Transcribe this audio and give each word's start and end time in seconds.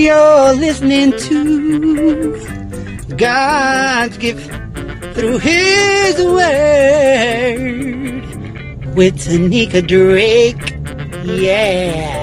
You're 0.00 0.54
listening 0.54 1.12
to 1.28 2.32
God's 3.18 4.16
gift 4.16 4.50
through 5.14 5.36
His 5.36 6.16
Word 6.24 6.46
with 8.96 9.18
Tanika 9.18 9.86
Drake. 9.86 10.74
Yeah. 11.26 12.19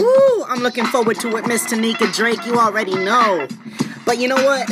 Ooh, 0.00 0.44
I'm 0.48 0.60
looking 0.60 0.84
forward 0.86 1.18
to 1.20 1.36
it, 1.36 1.46
Miss 1.46 1.64
Tanika 1.64 2.12
Drake. 2.14 2.44
You 2.46 2.58
already 2.58 2.94
know. 2.94 3.48
But 4.04 4.18
you 4.18 4.28
know 4.28 4.36
what? 4.36 4.70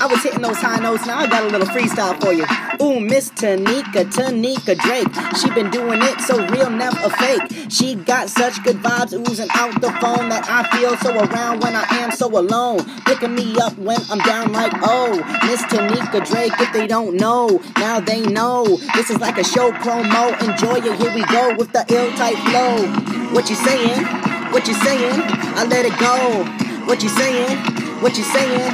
I 0.00 0.06
was 0.06 0.22
hitting 0.22 0.42
those 0.42 0.58
high 0.58 0.78
notes. 0.78 1.06
Now 1.06 1.18
I 1.18 1.26
got 1.26 1.42
a 1.44 1.48
little 1.48 1.66
freestyle 1.66 2.20
for 2.20 2.32
you. 2.32 2.44
Ooh, 2.80 3.00
Miss 3.00 3.30
Tanika, 3.30 4.04
Tanika 4.04 4.78
Drake. 4.78 5.08
She 5.36 5.50
been 5.50 5.70
doing 5.70 6.00
it 6.02 6.20
so 6.20 6.38
real, 6.48 6.70
never 6.70 6.98
a 7.02 7.10
fake. 7.10 7.70
She 7.70 7.96
got 7.96 8.28
such 8.28 8.62
good 8.62 8.76
vibes 8.76 9.12
oozing 9.12 9.48
out 9.54 9.80
the 9.80 9.90
phone 10.00 10.28
that 10.28 10.46
I 10.48 10.62
feel 10.76 10.96
so 10.98 11.18
around 11.18 11.62
when 11.62 11.74
I 11.74 11.84
am 12.02 12.12
so 12.12 12.28
alone. 12.28 12.84
Picking 13.06 13.34
me 13.34 13.56
up 13.58 13.76
when 13.76 13.98
I'm 14.10 14.18
down 14.18 14.52
like, 14.52 14.72
oh, 14.82 15.16
Miss 15.46 15.62
Tanika 15.62 16.24
Drake. 16.30 16.52
If 16.60 16.72
they 16.72 16.86
don't 16.86 17.16
know, 17.16 17.60
now 17.76 17.98
they 17.98 18.22
know. 18.22 18.64
This 18.94 19.10
is 19.10 19.18
like 19.18 19.38
a 19.38 19.44
show 19.44 19.72
promo. 19.72 20.30
Enjoy 20.48 20.76
it. 20.76 21.00
Here 21.00 21.14
we 21.14 21.24
go 21.24 21.56
with 21.56 21.72
the 21.72 21.84
ill 21.88 22.10
type 22.12 22.36
flow. 22.50 22.86
What 23.32 23.50
you 23.50 23.56
saying? 23.56 24.27
What 24.52 24.66
you 24.66 24.74
saying? 24.74 25.20
I 25.56 25.64
let 25.64 25.84
it 25.84 25.98
go. 25.98 26.44
What 26.86 27.02
you 27.02 27.08
saying? 27.10 27.58
What 28.02 28.16
you 28.16 28.24
saying? 28.24 28.72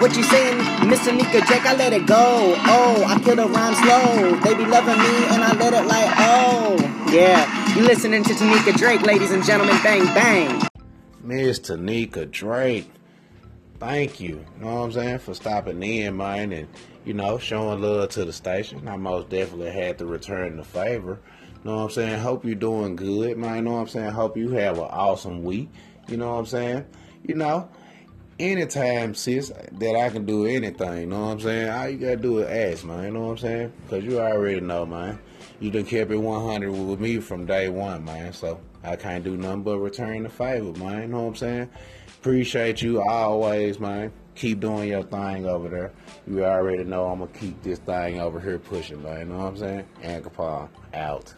What 0.00 0.16
you 0.16 0.22
saying? 0.22 0.88
Miss 0.88 1.00
Tanika 1.00 1.44
Drake, 1.46 1.66
I 1.66 1.74
let 1.74 1.92
it 1.92 2.06
go. 2.06 2.54
Oh, 2.66 3.04
I 3.06 3.18
kill 3.20 3.36
the 3.36 3.48
rhyme 3.48 3.74
slow. 3.74 4.36
They 4.40 4.54
be 4.54 4.64
loving 4.66 4.98
me 4.98 5.26
and 5.34 5.42
I 5.42 5.52
let 5.54 5.72
it 5.72 5.86
like, 5.86 6.12
oh. 6.18 6.76
Yeah, 7.10 7.74
you 7.74 7.82
listening 7.82 8.22
to 8.24 8.34
Tanika 8.34 8.76
Drake, 8.76 9.02
ladies 9.02 9.30
and 9.30 9.44
gentlemen. 9.44 9.76
Bang, 9.82 10.04
bang. 10.14 10.68
Miss 11.22 11.58
Tanika 11.58 12.30
Drake, 12.30 12.90
thank 13.80 14.20
you. 14.20 14.44
You 14.58 14.64
know 14.64 14.74
what 14.74 14.82
I'm 14.82 14.92
saying? 14.92 15.18
For 15.18 15.34
stopping 15.34 15.82
in, 15.82 16.16
man, 16.16 16.52
and, 16.52 16.68
you 17.04 17.14
know, 17.14 17.38
showing 17.38 17.80
love 17.80 18.10
to 18.10 18.24
the 18.24 18.32
station. 18.32 18.86
I 18.86 18.96
most 18.96 19.28
definitely 19.28 19.72
had 19.72 19.98
to 19.98 20.06
return 20.06 20.56
the 20.56 20.64
favor. 20.64 21.18
Know 21.66 21.78
what 21.78 21.82
I'm 21.82 21.90
saying? 21.90 22.20
Hope 22.20 22.44
you're 22.44 22.54
doing 22.54 22.94
good, 22.94 23.36
man. 23.38 23.56
You 23.56 23.62
know 23.62 23.72
what 23.72 23.78
I'm 23.80 23.88
saying? 23.88 24.12
Hope 24.12 24.36
you 24.36 24.50
have 24.50 24.78
an 24.78 24.84
awesome 24.84 25.42
week. 25.42 25.68
You 26.06 26.16
know 26.16 26.34
what 26.34 26.38
I'm 26.38 26.46
saying? 26.46 26.84
You 27.24 27.34
know, 27.34 27.68
anytime, 28.38 29.16
sis, 29.16 29.52
that 29.72 29.96
I 29.96 30.08
can 30.10 30.24
do 30.24 30.46
anything, 30.46 31.00
you 31.00 31.06
know 31.06 31.22
what 31.22 31.32
I'm 31.32 31.40
saying? 31.40 31.68
All 31.68 31.88
you 31.88 31.98
gotta 31.98 32.16
do 32.18 32.38
is 32.38 32.76
ask, 32.76 32.84
man. 32.84 33.06
You 33.06 33.10
know 33.10 33.20
what 33.22 33.30
I'm 33.30 33.38
saying? 33.38 33.72
Because 33.82 34.04
you 34.04 34.20
already 34.20 34.60
know, 34.60 34.86
man. 34.86 35.18
You 35.58 35.72
done 35.72 35.86
kept 35.86 36.12
it 36.12 36.16
100 36.16 36.70
with 36.70 37.00
me 37.00 37.18
from 37.18 37.46
day 37.46 37.68
one, 37.68 38.04
man. 38.04 38.32
So 38.32 38.60
I 38.84 38.94
can't 38.94 39.24
do 39.24 39.36
nothing 39.36 39.64
but 39.64 39.78
return 39.78 40.22
the 40.22 40.28
favor, 40.28 40.72
man. 40.78 41.02
You 41.02 41.08
know 41.08 41.22
what 41.22 41.30
I'm 41.30 41.34
saying? 41.34 41.68
Appreciate 42.20 42.80
you 42.80 43.02
always, 43.02 43.80
man. 43.80 44.12
Keep 44.36 44.60
doing 44.60 44.90
your 44.90 45.02
thing 45.02 45.46
over 45.46 45.68
there. 45.68 45.92
You 46.28 46.44
already 46.44 46.84
know 46.84 47.06
I'm 47.06 47.18
gonna 47.18 47.32
keep 47.32 47.60
this 47.64 47.80
thing 47.80 48.20
over 48.20 48.38
here 48.38 48.60
pushing, 48.60 49.02
man. 49.02 49.18
You 49.18 49.24
know 49.32 49.38
what 49.38 49.46
I'm 49.46 49.56
saying? 49.56 49.84
Capone 50.22 50.68
out. 50.94 51.34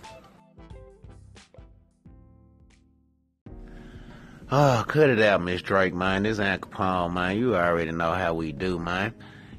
Oh, 4.50 4.82
cut 4.88 5.10
it 5.10 5.20
out, 5.20 5.42
Miss 5.42 5.60
Drake, 5.60 5.92
man. 5.92 6.22
This 6.22 6.41
ain't 6.41 6.62
Capone, 6.62 7.12
man. 7.12 7.36
You 7.36 7.54
already 7.54 7.92
know 7.92 8.12
how 8.12 8.32
we 8.32 8.53
do, 8.53 8.78
man. 8.78 9.12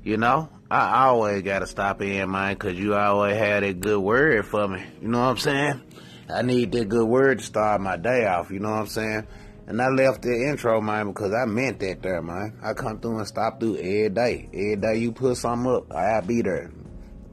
You 0.03 0.17
know, 0.17 0.49
I 0.71 1.05
always 1.05 1.43
gotta 1.43 1.67
stop 1.67 2.01
in, 2.01 2.31
man, 2.31 2.55
'cause 2.55 2.73
you 2.73 2.95
always 2.95 3.37
had 3.37 3.61
that 3.61 3.81
good 3.81 3.99
word 3.99 4.47
for 4.47 4.67
me. 4.67 4.83
You 4.99 5.09
know 5.09 5.19
what 5.19 5.25
I'm 5.25 5.37
saying? 5.37 5.81
I 6.27 6.41
need 6.41 6.71
that 6.71 6.89
good 6.89 7.07
word 7.07 7.37
to 7.37 7.45
start 7.45 7.81
my 7.81 7.97
day 7.97 8.25
off, 8.25 8.49
you 8.49 8.57
know 8.57 8.71
what 8.71 8.79
I'm 8.79 8.87
saying? 8.87 9.27
And 9.67 9.79
I 9.79 9.89
left 9.89 10.23
the 10.23 10.33
intro, 10.49 10.81
man, 10.81 11.09
because 11.09 11.35
I 11.35 11.45
meant 11.45 11.79
that 11.81 12.01
there, 12.01 12.23
man. 12.23 12.53
I 12.63 12.73
come 12.73 12.97
through 12.97 13.19
and 13.19 13.27
stop 13.27 13.59
through 13.59 13.77
every 13.77 14.09
day. 14.09 14.49
Every 14.51 14.75
day 14.75 14.95
you 14.95 15.11
put 15.11 15.37
something 15.37 15.71
up, 15.71 15.93
I'll 15.93 16.23
be 16.23 16.41
there. 16.41 16.71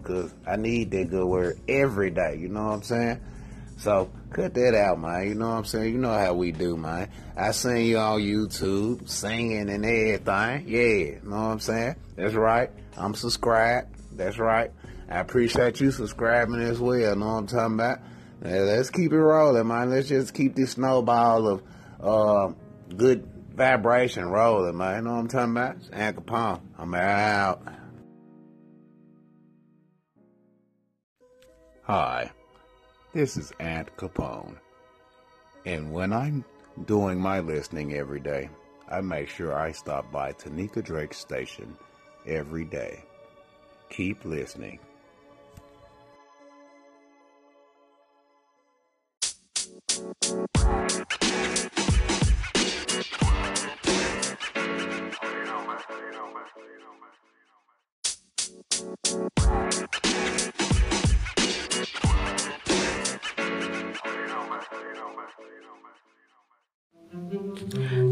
Because 0.02 0.34
I 0.46 0.56
need 0.56 0.90
that 0.90 1.08
good 1.08 1.26
word 1.26 1.58
every 1.66 2.10
day, 2.10 2.36
you 2.38 2.50
know 2.50 2.66
what 2.66 2.74
I'm 2.74 2.82
saying? 2.82 3.20
So 3.76 4.10
cut 4.30 4.54
that 4.54 4.74
out, 4.74 4.98
man. 5.00 5.28
You 5.28 5.34
know 5.34 5.50
what 5.50 5.56
I'm 5.56 5.64
saying? 5.64 5.92
You 5.92 5.98
know 5.98 6.12
how 6.12 6.34
we 6.34 6.50
do, 6.52 6.76
man. 6.76 7.10
I 7.36 7.50
seen 7.50 7.86
you 7.86 7.98
on 7.98 8.20
YouTube 8.20 9.08
singing 9.08 9.68
and 9.68 9.84
everything. 9.84 10.68
Yeah, 10.68 10.80
you 10.80 11.20
know 11.24 11.36
what 11.36 11.42
I'm 11.42 11.60
saying? 11.60 11.96
That's 12.16 12.34
right. 12.34 12.70
I'm 12.96 13.14
subscribed. 13.14 13.94
That's 14.16 14.38
right. 14.38 14.70
I 15.08 15.20
appreciate 15.20 15.80
you 15.80 15.90
subscribing 15.90 16.60
as 16.62 16.80
well. 16.80 17.14
Know 17.14 17.26
what 17.26 17.32
I'm 17.32 17.46
talking 17.46 17.74
about? 17.74 17.98
Yeah, 18.44 18.62
let's 18.62 18.90
keep 18.90 19.12
it 19.12 19.18
rolling, 19.18 19.66
man. 19.66 19.90
Let's 19.90 20.08
just 20.08 20.34
keep 20.34 20.54
this 20.54 20.72
snowball 20.72 21.46
of 21.46 21.62
uh, 22.00 22.52
good 22.96 23.28
vibration 23.54 24.24
rolling, 24.24 24.76
man. 24.76 24.96
You 24.96 25.02
know 25.02 25.14
what 25.14 25.20
I'm 25.20 25.28
talking 25.28 25.52
about? 25.52 25.76
It's 25.76 25.90
Anchor 25.92 26.22
Capone. 26.22 26.60
I'm 26.78 26.94
out. 26.94 27.62
Hi. 31.82 32.30
This 33.16 33.38
is 33.38 33.50
Aunt 33.60 33.96
Capone. 33.96 34.58
And 35.64 35.90
when 35.90 36.12
I'm 36.12 36.44
doing 36.84 37.18
my 37.18 37.40
listening 37.40 37.94
every 37.94 38.20
day, 38.20 38.50
I 38.90 39.00
make 39.00 39.30
sure 39.30 39.54
I 39.54 39.72
stop 39.72 40.12
by 40.12 40.34
Tanika 40.34 40.84
Drake's 40.84 41.16
station 41.16 41.78
every 42.26 42.66
day. 42.66 43.02
Keep 43.88 44.26
listening. 44.26 44.80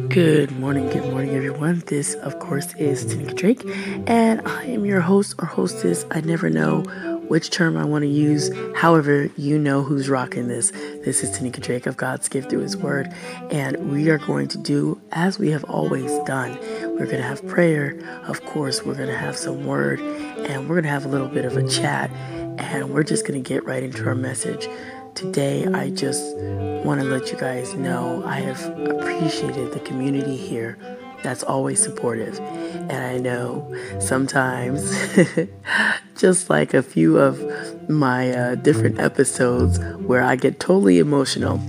Good 0.09 0.51
morning, 0.53 0.89
good 0.89 1.11
morning, 1.11 1.35
everyone. 1.35 1.83
This, 1.87 2.15
of 2.15 2.39
course, 2.39 2.75
is 2.75 3.05
Tanika 3.05 3.35
Drake, 3.35 3.63
and 4.07 4.41
I 4.47 4.65
am 4.65 4.85
your 4.85 5.01
host 5.01 5.35
or 5.39 5.47
hostess. 5.47 6.07
I 6.11 6.21
never 6.21 6.49
know 6.49 6.83
which 7.29 7.51
term 7.51 7.77
I 7.77 7.85
want 7.85 8.03
to 8.03 8.09
use. 8.09 8.51
However, 8.77 9.29
you 9.37 9.59
know 9.59 9.83
who's 9.83 10.09
rocking 10.09 10.49
this. 10.49 10.71
This 11.05 11.23
is 11.23 11.37
Tanika 11.37 11.61
Drake 11.61 11.87
of 11.87 11.97
God's 11.97 12.29
Gift 12.29 12.51
Through 12.51 12.61
His 12.61 12.77
Word, 12.77 13.13
and 13.51 13.91
we 13.91 14.11
are 14.11 14.19
going 14.19 14.49
to 14.49 14.59
do 14.59 15.01
as 15.13 15.39
we 15.39 15.51
have 15.51 15.65
always 15.65 16.11
done. 16.21 16.59
We're 16.97 17.07
going 17.07 17.19
to 17.19 17.23
have 17.23 17.47
prayer, 17.47 17.99
of 18.25 18.45
course, 18.45 18.85
we're 18.85 18.95
going 18.95 19.09
to 19.09 19.19
have 19.19 19.37
some 19.37 19.67
word, 19.67 20.01
and 20.01 20.69
we're 20.69 20.77
going 20.77 20.85
to 20.85 20.91
have 20.91 21.05
a 21.05 21.09
little 21.09 21.29
bit 21.29 21.45
of 21.45 21.57
a 21.57 21.69
chat, 21.69 22.11
and 22.59 22.91
we're 22.91 23.03
just 23.03 23.27
going 23.27 23.43
to 23.43 23.49
get 23.49 23.65
right 23.65 23.83
into 23.83 24.07
our 24.07 24.15
message. 24.15 24.69
Today, 25.15 25.65
I 25.67 25.91
just 25.91 26.37
want 26.85 27.01
to 27.01 27.07
let 27.07 27.31
you 27.31 27.39
guys 27.39 27.75
know 27.75 28.25
I 28.27 28.41
have 28.41 28.61
appreciated 28.89 29.73
the 29.73 29.79
community 29.81 30.37
here 30.37 30.77
that's 31.23 31.43
always 31.45 31.81
supportive. 31.81 32.39
And 32.39 32.93
I 32.93 33.19
know 33.19 33.73
sometimes, 34.01 34.93
just 36.17 36.51
like 36.51 36.75
a 36.75 36.83
few 36.83 37.19
of 37.19 37.41
my 37.89 38.31
uh, 38.31 38.55
different 38.57 38.99
episodes 38.99 39.79
where 39.99 40.23
I 40.23 40.35
get 40.35 40.59
totally 40.59 40.99
emotional, 40.99 41.61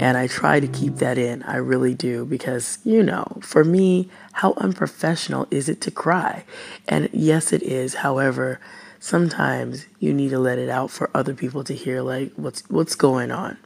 and 0.00 0.16
I 0.16 0.26
try 0.26 0.58
to 0.58 0.66
keep 0.66 0.96
that 0.96 1.18
in. 1.18 1.42
I 1.42 1.56
really 1.56 1.94
do 1.94 2.24
because, 2.24 2.78
you 2.82 3.02
know, 3.02 3.38
for 3.42 3.62
me, 3.62 4.10
how 4.32 4.54
unprofessional 4.54 5.46
is 5.50 5.68
it 5.68 5.80
to 5.82 5.90
cry? 5.90 6.44
And 6.88 7.10
yes, 7.12 7.52
it 7.52 7.62
is. 7.62 7.96
However, 7.96 8.58
sometimes 9.06 9.86
you 10.00 10.12
need 10.12 10.30
to 10.30 10.38
let 10.38 10.58
it 10.58 10.68
out 10.68 10.90
for 10.90 11.08
other 11.14 11.32
people 11.32 11.62
to 11.62 11.72
hear 11.72 12.02
like 12.02 12.32
what's 12.34 12.68
what's 12.68 12.96
going 12.96 13.30
on. 13.30 13.56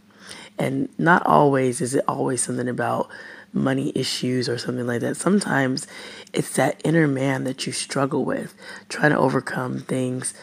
And 0.58 0.90
not 0.98 1.24
always 1.24 1.80
is 1.80 1.94
it 1.94 2.04
always 2.06 2.42
something 2.42 2.68
about 2.68 3.08
money 3.50 3.90
issues 3.94 4.50
or 4.50 4.58
something 4.58 4.86
like 4.86 5.00
that. 5.00 5.16
Sometimes 5.16 5.86
it's 6.34 6.54
that 6.56 6.78
inner 6.84 7.08
man 7.08 7.44
that 7.44 7.66
you 7.66 7.72
struggle 7.72 8.22
with, 8.22 8.54
trying 8.90 9.12
to 9.12 9.18
overcome 9.18 9.80
things 9.80 10.34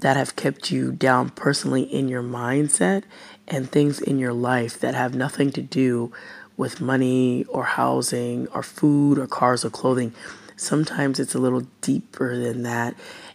that 0.00 0.18
have 0.18 0.36
kept 0.36 0.70
you 0.70 0.92
down 0.92 1.30
personally 1.30 1.84
in 1.84 2.08
your 2.08 2.22
mindset 2.22 3.04
and 3.48 3.72
things 3.72 3.98
in 3.98 4.18
your 4.18 4.34
life 4.34 4.78
that 4.80 4.94
have 4.94 5.14
nothing 5.14 5.52
to 5.52 5.62
do 5.62 6.12
with 6.58 6.82
money 6.82 7.44
or 7.44 7.64
housing 7.64 8.46
or 8.48 8.62
food 8.62 9.18
or 9.18 9.26
cars 9.26 9.64
or 9.64 9.70
clothing. 9.70 10.12
Sometimes 10.54 11.18
it's 11.18 11.34
a 11.34 11.38
little 11.38 11.66
deeper 11.80 12.36
than 12.36 12.62
that. 12.62 12.94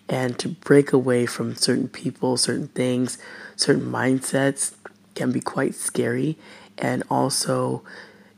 And 0.10 0.38
to 0.40 0.50
break 0.50 0.92
away 0.92 1.26
from 1.28 1.56
certain 1.56 1.88
people, 1.88 2.36
certain 2.36 2.68
things, 2.70 3.18
certain 3.56 3.84
mindsets 3.84 4.74
can 5.16 5.32
be 5.32 5.40
quite 5.40 5.76
scary. 5.76 6.38
And 6.78 7.04
also, 7.10 7.84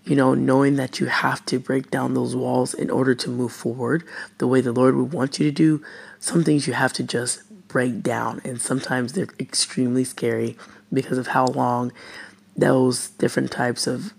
you 0.04 0.16
know, 0.16 0.34
knowing 0.34 0.76
that 0.76 1.00
you 1.00 1.06
have 1.06 1.46
to 1.46 1.60
break 1.60 1.90
down 1.90 2.14
those 2.14 2.36
walls 2.36 2.74
in 2.74 2.90
order 2.90 3.16
to 3.16 3.30
move 3.30 3.54
forward 3.54 4.04
the 4.38 4.48
way 4.48 4.60
the 4.60 4.74
Lord 4.74 4.96
would 4.96 5.14
want 5.14 5.40
you 5.40 5.46
to 5.46 5.52
do, 5.52 5.84
some 6.20 6.44
things 6.44 6.68
you 6.68 6.74
have 6.74 6.94
to 6.94 7.04
just 7.04 7.44
break 7.68 8.02
down. 8.04 8.42
And 8.44 8.62
sometimes 8.62 9.14
they're 9.14 9.30
extremely 9.40 10.04
scary 10.04 10.58
because 10.92 11.18
of 11.18 11.28
how 11.28 11.46
long 11.46 11.94
those 12.56 13.10
different 13.12 13.52
types 13.52 13.88
of 13.88 14.14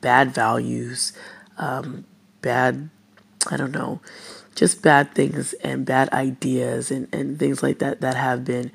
bad 0.00 0.34
values, 0.34 1.12
um, 1.56 2.04
bad, 2.42 2.90
I 3.50 3.56
don't 3.56 3.72
know, 3.72 4.00
just 4.54 4.82
bad 4.82 5.14
things 5.14 5.52
and 5.54 5.84
bad 5.84 6.08
ideas 6.10 6.90
and, 6.90 7.08
and 7.12 7.38
things 7.38 7.62
like 7.62 7.78
that 7.78 8.00
that 8.00 8.16
have 8.16 8.44
been 8.44 8.70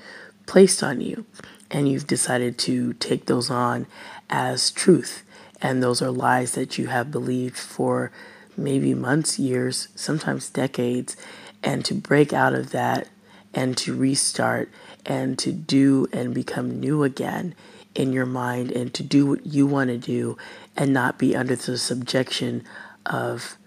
placed 0.45 0.83
on 0.83 1.01
you. 1.01 1.25
And 1.71 1.87
you've 1.87 2.07
decided 2.07 2.57
to 2.59 2.93
take 2.93 3.25
those 3.25 3.49
on 3.49 3.85
as 4.29 4.71
truth. 4.71 5.23
And 5.61 5.83
those 5.83 6.01
are 6.01 6.11
lies 6.11 6.53
that 6.53 6.77
you 6.77 6.87
have 6.87 7.11
believed 7.11 7.57
for 7.57 8.11
maybe 8.57 8.93
months, 8.93 9.37
years, 9.37 9.89
sometimes 9.95 10.49
decades. 10.49 11.15
And 11.61 11.85
to 11.85 11.93
break 11.93 12.33
out 12.33 12.53
of 12.53 12.71
that 12.71 13.07
and 13.53 13.77
to 13.77 13.95
restart 13.95 14.69
and 15.05 15.37
to 15.39 15.51
do 15.51 16.07
and 16.11 16.33
become 16.33 16.79
new 16.79 17.03
again 17.03 17.55
in 17.95 18.13
your 18.13 18.25
mind 18.25 18.71
and 18.71 18.93
to 18.93 19.03
do 19.03 19.25
what 19.25 19.45
you 19.45 19.65
want 19.65 19.89
to 19.89 19.97
do 19.97 20.37
and 20.77 20.93
not 20.93 21.17
be 21.17 21.35
under 21.35 21.55
the 21.55 21.77
subjection 21.77 22.63
of 23.05 23.57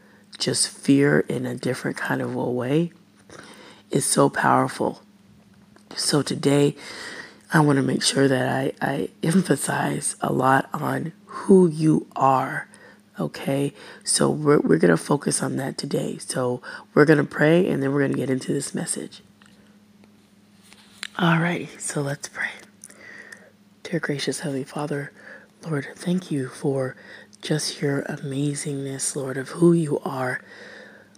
just 0.42 0.68
fear 0.68 1.20
in 1.20 1.46
a 1.46 1.54
different 1.54 1.96
kind 1.96 2.20
of 2.20 2.34
a 2.34 2.50
way 2.50 2.92
is 3.92 4.04
so 4.04 4.28
powerful. 4.28 5.00
So 5.94 6.20
today, 6.20 6.74
I 7.52 7.60
want 7.60 7.76
to 7.76 7.82
make 7.82 8.02
sure 8.02 8.26
that 8.26 8.48
I, 8.48 8.72
I 8.80 9.08
emphasize 9.22 10.16
a 10.20 10.32
lot 10.32 10.68
on 10.72 11.12
who 11.26 11.68
you 11.68 12.06
are. 12.16 12.66
Okay, 13.20 13.72
so 14.02 14.30
we're, 14.30 14.58
we're 14.58 14.78
going 14.78 14.90
to 14.90 14.96
focus 14.96 15.42
on 15.42 15.56
that 15.56 15.78
today. 15.78 16.18
So 16.18 16.60
we're 16.92 17.04
going 17.04 17.18
to 17.18 17.24
pray 17.24 17.68
and 17.68 17.82
then 17.82 17.92
we're 17.92 18.00
going 18.00 18.12
to 18.12 18.18
get 18.18 18.30
into 18.30 18.52
this 18.52 18.74
message. 18.74 19.22
Alrighty, 21.18 21.78
so 21.78 22.00
let's 22.00 22.28
pray. 22.28 22.50
Dear 23.84 24.00
gracious 24.00 24.40
Heavenly 24.40 24.64
Father, 24.64 25.12
Lord, 25.64 25.86
thank 25.94 26.30
you 26.30 26.48
for 26.48 26.96
just 27.42 27.82
your 27.82 28.02
amazingness, 28.02 29.16
Lord, 29.16 29.36
of 29.36 29.50
who 29.50 29.72
you 29.72 29.98
are. 30.00 30.40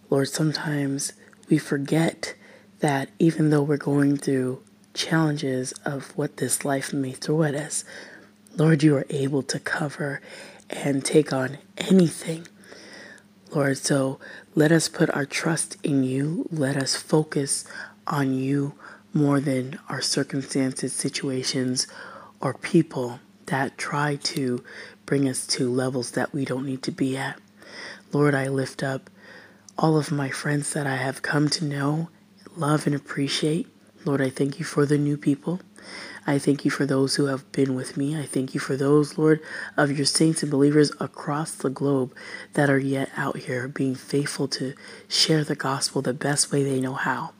Lord, 0.08 0.28
sometimes 0.28 1.12
we 1.50 1.58
forget 1.58 2.34
that 2.80 3.10
even 3.18 3.50
though 3.50 3.62
we're 3.62 3.76
going 3.76 4.16
through 4.16 4.62
challenges 4.94 5.72
of 5.84 6.16
what 6.16 6.38
this 6.38 6.64
life 6.64 6.94
may 6.94 7.12
throw 7.12 7.42
at 7.42 7.54
us, 7.54 7.84
Lord, 8.56 8.82
you 8.82 8.96
are 8.96 9.06
able 9.10 9.42
to 9.42 9.60
cover 9.60 10.22
and 10.70 11.04
take 11.04 11.32
on 11.32 11.58
anything. 11.76 12.48
Lord, 13.54 13.76
so 13.76 14.18
let 14.54 14.72
us 14.72 14.88
put 14.88 15.10
our 15.10 15.26
trust 15.26 15.76
in 15.82 16.04
you. 16.04 16.48
Let 16.50 16.76
us 16.76 16.96
focus 16.96 17.66
on 18.06 18.32
you 18.34 18.74
more 19.12 19.40
than 19.40 19.78
our 19.90 20.00
circumstances, 20.00 20.92
situations, 20.94 21.86
or 22.40 22.54
people 22.54 23.20
that 23.46 23.76
try 23.76 24.16
to 24.16 24.64
bring 25.06 25.28
us 25.28 25.46
to 25.46 25.70
levels 25.70 26.12
that 26.12 26.32
we 26.32 26.44
don't 26.44 26.66
need 26.66 26.82
to 26.82 26.90
be 26.90 27.16
at. 27.16 27.38
Lord, 28.12 28.34
I 28.34 28.48
lift 28.48 28.82
up 28.82 29.10
all 29.76 29.96
of 29.96 30.12
my 30.12 30.30
friends 30.30 30.72
that 30.72 30.86
I 30.86 30.96
have 30.96 31.22
come 31.22 31.48
to 31.50 31.64
know, 31.64 32.08
love, 32.56 32.86
and 32.86 32.94
appreciate. 32.94 33.66
Lord, 34.04 34.20
I 34.20 34.30
thank 34.30 34.58
you 34.58 34.64
for 34.64 34.86
the 34.86 34.98
new 34.98 35.16
people. 35.16 35.60
I 36.26 36.38
thank 36.38 36.64
you 36.64 36.70
for 36.70 36.86
those 36.86 37.16
who 37.16 37.26
have 37.26 37.50
been 37.52 37.74
with 37.74 37.96
me. 37.96 38.18
I 38.18 38.24
thank 38.24 38.54
you 38.54 38.60
for 38.60 38.76
those, 38.76 39.18
Lord, 39.18 39.40
of 39.76 39.90
your 39.90 40.06
saints 40.06 40.42
and 40.42 40.50
believers 40.50 40.90
across 41.00 41.52
the 41.52 41.70
globe 41.70 42.14
that 42.54 42.70
are 42.70 42.78
yet 42.78 43.10
out 43.16 43.36
here 43.36 43.68
being 43.68 43.94
faithful 43.94 44.48
to 44.48 44.74
share 45.08 45.44
the 45.44 45.54
gospel 45.54 46.00
the 46.00 46.14
best 46.14 46.50
way 46.50 46.62
they 46.62 46.80
know 46.80 46.94
how. 46.94 47.32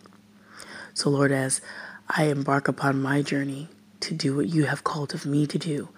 So, 0.93 1.09
Lord, 1.09 1.33
as 1.33 1.61
I 2.09 2.25
embark 2.25 2.69
upon 2.69 3.01
my 3.01 3.23
journey 3.23 3.69
to 4.01 4.15
do 4.15 4.37
what 4.37 4.49
you 4.49 4.67
have 4.67 4.85
called 4.85 5.15
of 5.15 5.25
me 5.25 5.47
to 5.47 5.59
do, 5.59 5.89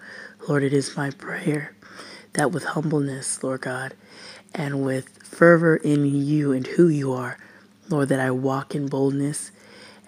Lord, 0.47 0.63
it 0.63 0.73
is 0.73 0.97
my 0.97 1.11
prayer 1.11 1.73
that 2.33 2.51
with 2.51 2.63
humbleness, 2.63 3.43
Lord 3.43 3.61
God, 3.61 3.93
and 4.53 4.83
with 4.83 5.09
fervor 5.23 5.75
in 5.77 6.05
you 6.05 6.51
and 6.53 6.65
who 6.65 6.87
you 6.87 7.13
are, 7.13 7.37
Lord, 7.89 8.09
that 8.09 8.19
I 8.19 8.31
walk 8.31 8.75
in 8.75 8.87
boldness 8.87 9.51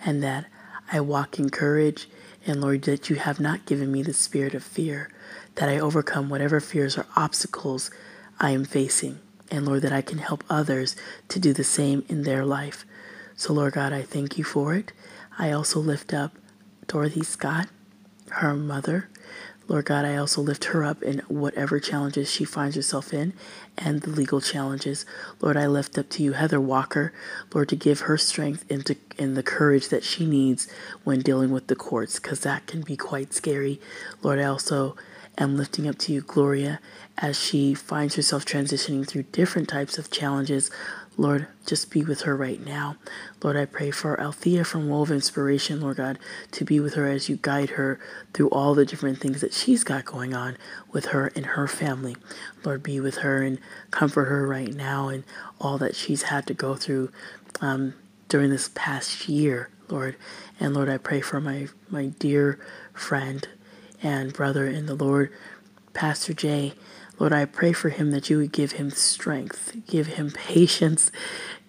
and 0.06 0.24
that 0.24 0.46
I 0.92 1.02
walk 1.02 1.40
in 1.40 1.50
courage, 1.50 2.10
and 2.46 2.62
Lord, 2.62 2.84
that 2.84 3.10
you 3.10 3.18
have 3.18 3.40
not 3.40 3.66
given 3.66 3.92
me 3.92 4.02
the 4.02 4.14
spirit 4.14 4.54
of 4.54 4.64
fear, 4.64 5.10
that 5.56 5.70
I 5.70 5.80
overcome 5.80 6.30
whatever 6.30 6.60
fears 6.60 6.98
or 6.98 7.06
obstacles 7.16 7.92
I 8.40 8.52
am 8.52 8.66
facing, 8.66 9.20
and 9.52 9.66
Lord, 9.66 9.82
that 9.84 9.94
I 9.94 10.02
can 10.02 10.20
help 10.20 10.44
others 10.50 10.96
to 11.30 11.40
do 11.40 11.54
the 11.54 11.64
same 11.64 12.04
in 12.08 12.24
their 12.24 12.46
life. 12.46 12.86
So, 13.36 13.54
Lord 13.54 13.74
God, 13.74 13.94
I 13.94 14.02
thank 14.02 14.38
you 14.38 14.44
for 14.44 14.74
it. 14.74 14.92
I 15.38 15.52
also 15.52 15.80
lift 15.80 16.14
up 16.14 16.38
Dorothy 16.88 17.24
Scott, 17.24 17.68
her 18.30 18.54
mother. 18.54 19.10
Lord 19.70 19.86
God, 19.86 20.04
I 20.04 20.18
also 20.18 20.42
lift 20.42 20.66
her 20.66 20.84
up 20.84 21.04
in 21.04 21.20
whatever 21.28 21.80
challenges 21.80 22.30
she 22.30 22.44
finds 22.44 22.76
herself 22.76 23.14
in 23.14 23.34
and 23.78 24.02
the 24.02 24.10
legal 24.10 24.42
challenges. 24.42 25.06
Lord, 25.40 25.56
I 25.56 25.68
lift 25.68 25.96
up 25.98 26.10
to 26.10 26.24
you 26.24 26.34
Heather 26.34 26.60
Walker, 26.60 27.14
Lord, 27.54 27.70
to 27.70 27.76
give 27.76 28.02
her 28.02 28.18
strength 28.18 28.66
and, 28.68 28.84
to, 28.88 28.96
and 29.20 29.38
the 29.38 29.44
courage 29.44 29.90
that 29.90 30.04
she 30.04 30.26
needs 30.26 30.68
when 31.04 31.22
dealing 31.22 31.52
with 31.52 31.68
the 31.68 31.76
courts, 31.76 32.20
because 32.20 32.40
that 32.40 32.66
can 32.66 32.82
be 32.82 32.98
quite 32.98 33.32
scary. 33.32 33.80
Lord, 34.24 34.40
I 34.40 34.46
also 34.46 34.98
am 35.38 35.56
lifting 35.56 35.88
up 35.88 36.00
to 36.00 36.14
you 36.14 36.22
Gloria 36.22 36.80
as 37.20 37.40
she 37.40 37.76
finds 37.76 38.16
herself 38.16 38.46
transitioning 38.46 39.08
through 39.08 39.24
different 39.24 39.70
types 39.70 40.00
of 40.00 40.10
challenges. 40.10 40.72
Lord, 41.20 41.48
just 41.66 41.92
be 41.92 42.02
with 42.02 42.22
her 42.22 42.34
right 42.34 42.66
now. 42.66 42.96
Lord, 43.44 43.58
I 43.58 43.66
pray 43.66 43.92
for 43.92 44.18
Althea 44.22 44.64
from 44.64 44.88
Wove 44.88 45.12
Inspiration, 45.12 45.82
Lord 45.82 45.98
God, 45.98 46.18
to 46.52 46.64
be 46.64 46.80
with 46.80 46.94
her 46.94 47.08
as 47.08 47.28
you 47.28 47.36
guide 47.42 47.72
her 47.72 48.00
through 48.34 48.50
all 48.52 48.74
the 48.74 48.86
different 48.86 49.20
things 49.20 49.42
that 49.42 49.54
she's 49.54 49.84
got 49.84 50.06
going 50.06 50.34
on 50.34 50.58
with 50.94 51.08
her 51.08 51.28
and 51.36 51.46
her 51.46 51.68
family. 51.68 52.16
Lord, 52.64 52.84
be 52.84 53.02
with 53.02 53.18
her 53.18 53.44
and 53.44 53.60
comfort 53.92 54.26
her 54.26 54.48
right 54.48 54.74
now 54.74 55.10
and 55.10 55.26
all 55.60 55.78
that 55.80 55.94
she's 55.94 56.24
had 56.24 56.48
to 56.48 56.54
go 56.54 56.76
through 56.76 57.12
um, 57.60 57.96
during 58.30 58.50
this 58.50 58.70
past 58.74 59.28
year, 59.28 59.70
Lord. 59.90 60.16
And 60.58 60.74
Lord, 60.74 60.88
I 60.88 60.98
pray 60.98 61.20
for 61.20 61.42
my, 61.42 61.68
my 61.90 62.06
dear 62.18 62.60
friend 62.94 63.46
and 64.02 64.32
brother 64.32 64.68
in 64.68 64.86
the 64.86 64.96
Lord, 64.96 65.34
Pastor 65.94 66.34
Jay. 66.34 66.76
Lord, 67.20 67.34
I 67.34 67.46
pray 67.46 67.74
for 67.74 67.90
him 67.90 68.12
that 68.12 68.30
you 68.30 68.38
would 68.38 68.54
give 68.54 68.74
him 68.74 68.92
strength, 68.92 69.76
give 69.88 70.08
him 70.08 70.32
patience, 70.32 71.12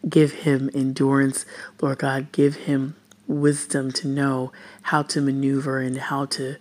give 0.09 0.33
him 0.33 0.71
endurance. 0.73 1.45
Lord 1.83 1.99
God, 1.99 2.30
give 2.30 2.54
him 2.57 2.95
wisdom 3.26 3.90
to 3.92 4.09
know 4.09 4.52
how 4.83 5.02
to 5.02 5.21
maneuver 5.21 5.80
and 5.80 5.99
how 5.99 6.26
to 6.26 6.57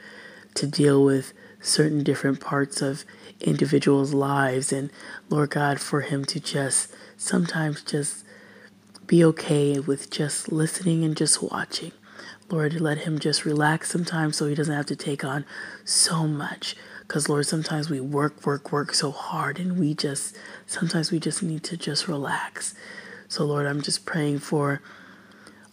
to 0.55 0.67
deal 0.67 1.03
with 1.03 1.34
certain 1.62 2.03
different 2.03 2.39
parts 2.39 2.81
of 2.81 3.05
individuals' 3.41 4.13
lives 4.13 4.74
and 4.74 4.89
Lord 5.29 5.51
God 5.51 5.79
for 5.79 6.01
him 6.01 6.25
to 6.25 6.39
just 6.39 6.93
sometimes 7.15 7.84
just 7.84 8.25
be 9.05 9.24
okay 9.24 9.79
with 9.79 10.10
just 10.10 10.51
listening 10.51 11.03
and 11.03 11.15
just 11.15 11.41
watching. 11.41 11.91
Lord, 12.50 12.81
let 12.81 13.00
him 13.00 13.19
just 13.19 13.46
relax 13.46 13.91
sometimes 13.91 14.38
so 14.38 14.48
he 14.48 14.55
doesn't 14.55 14.75
have 14.75 14.86
to 14.88 14.96
take 14.96 15.24
on 15.24 15.46
so 15.86 16.27
much. 16.27 16.75
Because, 17.10 17.28
Lord, 17.28 17.48
sometimes 17.48 17.89
we 17.89 18.00
work, 18.00 18.46
work, 18.46 18.72
work 18.72 18.94
so 18.94 19.10
hard, 19.10 19.60
and 19.60 19.80
we 19.80 19.96
just, 19.96 20.38
sometimes 20.68 21.12
we 21.12 21.20
just 21.20 21.42
need 21.42 21.63
to 21.63 21.75
just 21.75 22.08
relax. 22.08 22.75
So, 23.28 23.44
Lord, 23.46 23.66
I'm 23.66 23.82
just 23.82 24.06
praying 24.06 24.39
for 24.39 24.80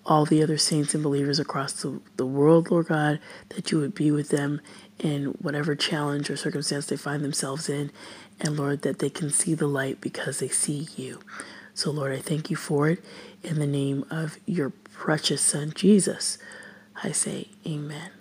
all 0.07 0.25
the 0.25 0.43
other 0.43 0.57
saints 0.57 0.95
and 0.95 1.03
believers 1.03 1.39
across 1.39 1.75
the, 1.75 2.01
the 2.17 2.25
world, 2.25 2.71
Lord 2.71 2.87
God, 2.87 3.21
that 3.51 3.71
you 3.71 3.79
would 3.79 3.95
be 3.95 4.11
with 4.11 4.31
them 4.31 4.63
in 4.99 5.27
whatever 5.43 5.75
challenge 5.75 6.31
or 6.31 6.39
circumstance 6.39 6.87
they 6.87 6.97
find 6.97 7.23
themselves 7.23 7.69
in. 7.69 7.93
And, 8.41 8.57
Lord, 8.57 8.81
that 8.81 9.01
they 9.01 9.11
can 9.11 9.29
see 9.29 9.53
the 9.53 9.67
light 9.67 10.01
because 10.01 10.39
they 10.39 10.49
see 10.49 10.89
you. 10.97 11.21
So, 11.75 11.91
Lord, 11.91 12.13
I 12.15 12.21
thank 12.21 12.49
you 12.49 12.57
for 12.57 12.89
it 12.89 13.05
in 13.43 13.59
the 13.59 13.67
name 13.67 14.07
of 14.11 14.39
your 14.47 14.71
precious 14.71 15.43
Son, 15.43 15.71
Jesus, 15.75 16.39
I 17.05 17.13
say 17.13 17.49
amen. 17.67 18.16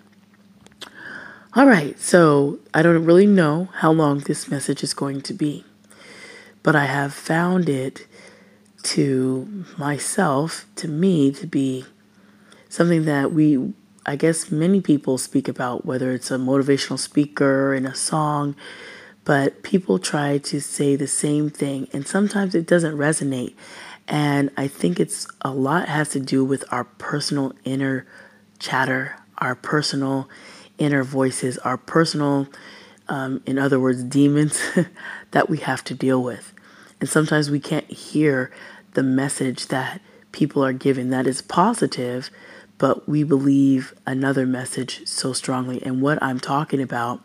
All 1.56 1.64
right, 1.64 1.98
so 1.98 2.58
I 2.74 2.82
don't 2.82 3.06
really 3.06 3.24
know 3.24 3.70
how 3.76 3.90
long 3.90 4.18
this 4.18 4.50
message 4.50 4.82
is 4.82 4.92
going 4.92 5.22
to 5.22 5.32
be, 5.32 5.64
but 6.62 6.76
I 6.76 6.84
have 6.84 7.14
found 7.14 7.70
it 7.70 8.06
to 8.82 9.64
myself, 9.78 10.66
to 10.76 10.86
me, 10.86 11.32
to 11.32 11.46
be 11.46 11.86
something 12.68 13.06
that 13.06 13.32
we, 13.32 13.72
I 14.04 14.16
guess, 14.16 14.50
many 14.50 14.82
people 14.82 15.16
speak 15.16 15.48
about, 15.48 15.86
whether 15.86 16.12
it's 16.12 16.30
a 16.30 16.36
motivational 16.36 16.98
speaker 16.98 17.72
in 17.72 17.86
a 17.86 17.94
song, 17.94 18.54
but 19.24 19.62
people 19.62 19.98
try 19.98 20.36
to 20.36 20.60
say 20.60 20.94
the 20.94 21.06
same 21.06 21.48
thing, 21.48 21.88
and 21.90 22.06
sometimes 22.06 22.54
it 22.54 22.66
doesn't 22.66 22.98
resonate. 22.98 23.54
And 24.06 24.50
I 24.58 24.68
think 24.68 25.00
it's 25.00 25.26
a 25.40 25.52
lot 25.52 25.88
has 25.88 26.10
to 26.10 26.20
do 26.20 26.44
with 26.44 26.70
our 26.70 26.84
personal 26.84 27.54
inner 27.64 28.06
chatter, 28.58 29.16
our 29.38 29.54
personal 29.54 30.28
inner 30.78 31.02
voices, 31.02 31.58
our 31.58 31.76
personal, 31.76 32.48
um, 33.08 33.42
in 33.46 33.58
other 33.58 33.80
words, 33.80 34.02
demons 34.02 34.60
that 35.30 35.48
we 35.48 35.58
have 35.58 35.84
to 35.84 35.94
deal 35.94 36.22
with. 36.22 36.52
And 37.00 37.08
sometimes 37.08 37.50
we 37.50 37.60
can't 37.60 37.90
hear 37.90 38.50
the 38.94 39.02
message 39.02 39.66
that 39.66 40.00
people 40.32 40.64
are 40.64 40.72
giving 40.72 41.10
that 41.10 41.26
is 41.26 41.42
positive, 41.42 42.30
but 42.78 43.08
we 43.08 43.22
believe 43.22 43.94
another 44.06 44.46
message 44.46 45.06
so 45.06 45.32
strongly. 45.32 45.82
And 45.82 46.02
what 46.02 46.22
I'm 46.22 46.40
talking 46.40 46.80
about, 46.80 47.22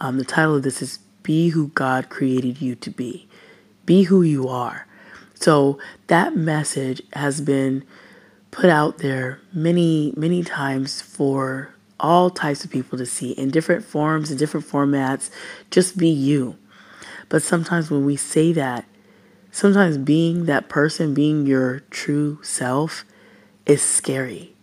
um, 0.00 0.18
the 0.18 0.24
title 0.24 0.56
of 0.56 0.62
this 0.62 0.82
is 0.82 0.98
Be 1.22 1.50
Who 1.50 1.68
God 1.68 2.08
Created 2.08 2.60
You 2.60 2.74
to 2.76 2.90
Be. 2.90 3.28
Be 3.86 4.04
who 4.04 4.22
you 4.22 4.48
are. 4.48 4.86
So 5.34 5.78
that 6.08 6.36
message 6.36 7.02
has 7.14 7.40
been 7.40 7.84
put 8.50 8.68
out 8.68 8.98
there 8.98 9.40
many, 9.52 10.12
many 10.16 10.42
times 10.42 11.00
for 11.00 11.74
all 12.00 12.30
types 12.30 12.64
of 12.64 12.70
people 12.70 12.98
to 12.98 13.06
see 13.06 13.32
in 13.32 13.50
different 13.50 13.84
forms, 13.84 14.30
and 14.30 14.38
different 14.38 14.66
formats. 14.66 15.30
Just 15.70 15.96
be 15.96 16.08
you. 16.08 16.56
But 17.28 17.42
sometimes 17.42 17.90
when 17.90 18.04
we 18.04 18.16
say 18.16 18.52
that, 18.52 18.84
sometimes 19.52 19.96
being 19.98 20.46
that 20.46 20.68
person, 20.68 21.14
being 21.14 21.46
your 21.46 21.80
true 21.90 22.40
self, 22.42 23.04
is 23.66 23.82
scary 23.82 24.54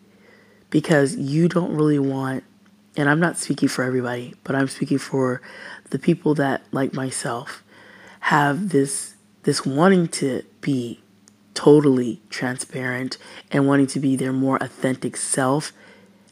because 0.69 1.15
you 1.15 1.47
don't 1.47 1.73
really 1.73 1.99
want, 1.99 2.43
and 2.97 3.09
I'm 3.09 3.19
not 3.19 3.37
speaking 3.37 3.69
for 3.69 3.83
everybody, 3.83 4.33
but 4.43 4.55
I'm 4.55 4.67
speaking 4.67 4.97
for 4.97 5.41
the 5.91 5.99
people 5.99 6.33
that, 6.35 6.63
like 6.71 6.93
myself, 6.93 7.63
have 8.21 8.69
this 8.69 9.13
this 9.43 9.65
wanting 9.65 10.09
to 10.09 10.43
be 10.59 11.01
totally 11.53 12.21
transparent 12.29 13.17
and 13.49 13.65
wanting 13.65 13.87
to 13.87 13.99
be 13.99 14.17
their 14.17 14.33
more 14.33 14.57
authentic 14.61 15.15
self. 15.15 15.71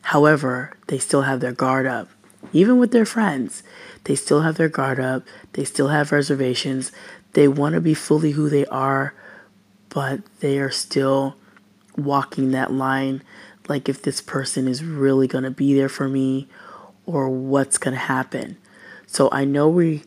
However, 0.10 0.72
they 0.88 1.00
still 1.00 1.24
have 1.24 1.40
their 1.40 1.52
guard 1.52 1.88
up. 1.88 2.10
Even 2.54 2.78
with 2.78 2.92
their 2.92 3.06
friends, 3.08 3.64
they 4.04 4.16
still 4.16 4.42
have 4.42 4.56
their 4.56 4.70
guard 4.70 5.00
up. 5.00 5.24
They 5.54 5.64
still 5.66 5.88
have 5.88 6.12
reservations. 6.12 6.92
They 7.34 7.48
want 7.48 7.74
to 7.74 7.82
be 7.82 7.96
fully 7.96 8.32
who 8.32 8.48
they 8.48 8.68
are, 8.68 9.16
but 9.90 10.22
they 10.42 10.60
are 10.60 10.70
still 10.70 11.36
walking 11.98 12.52
that 12.52 12.72
line 12.72 13.24
like 13.68 13.90
if 13.90 14.04
this 14.04 14.22
person 14.22 14.68
is 14.68 14.84
really 14.84 15.28
going 15.28 15.44
to 15.44 15.50
be 15.50 15.74
there 15.74 15.90
for 15.90 16.08
me 16.08 16.48
or 17.08 17.28
what's 17.28 17.80
going 17.80 17.96
to 17.96 18.00
happen. 18.00 18.58
So 19.08 19.28
I 19.32 19.44
know 19.44 19.68
we 19.68 20.04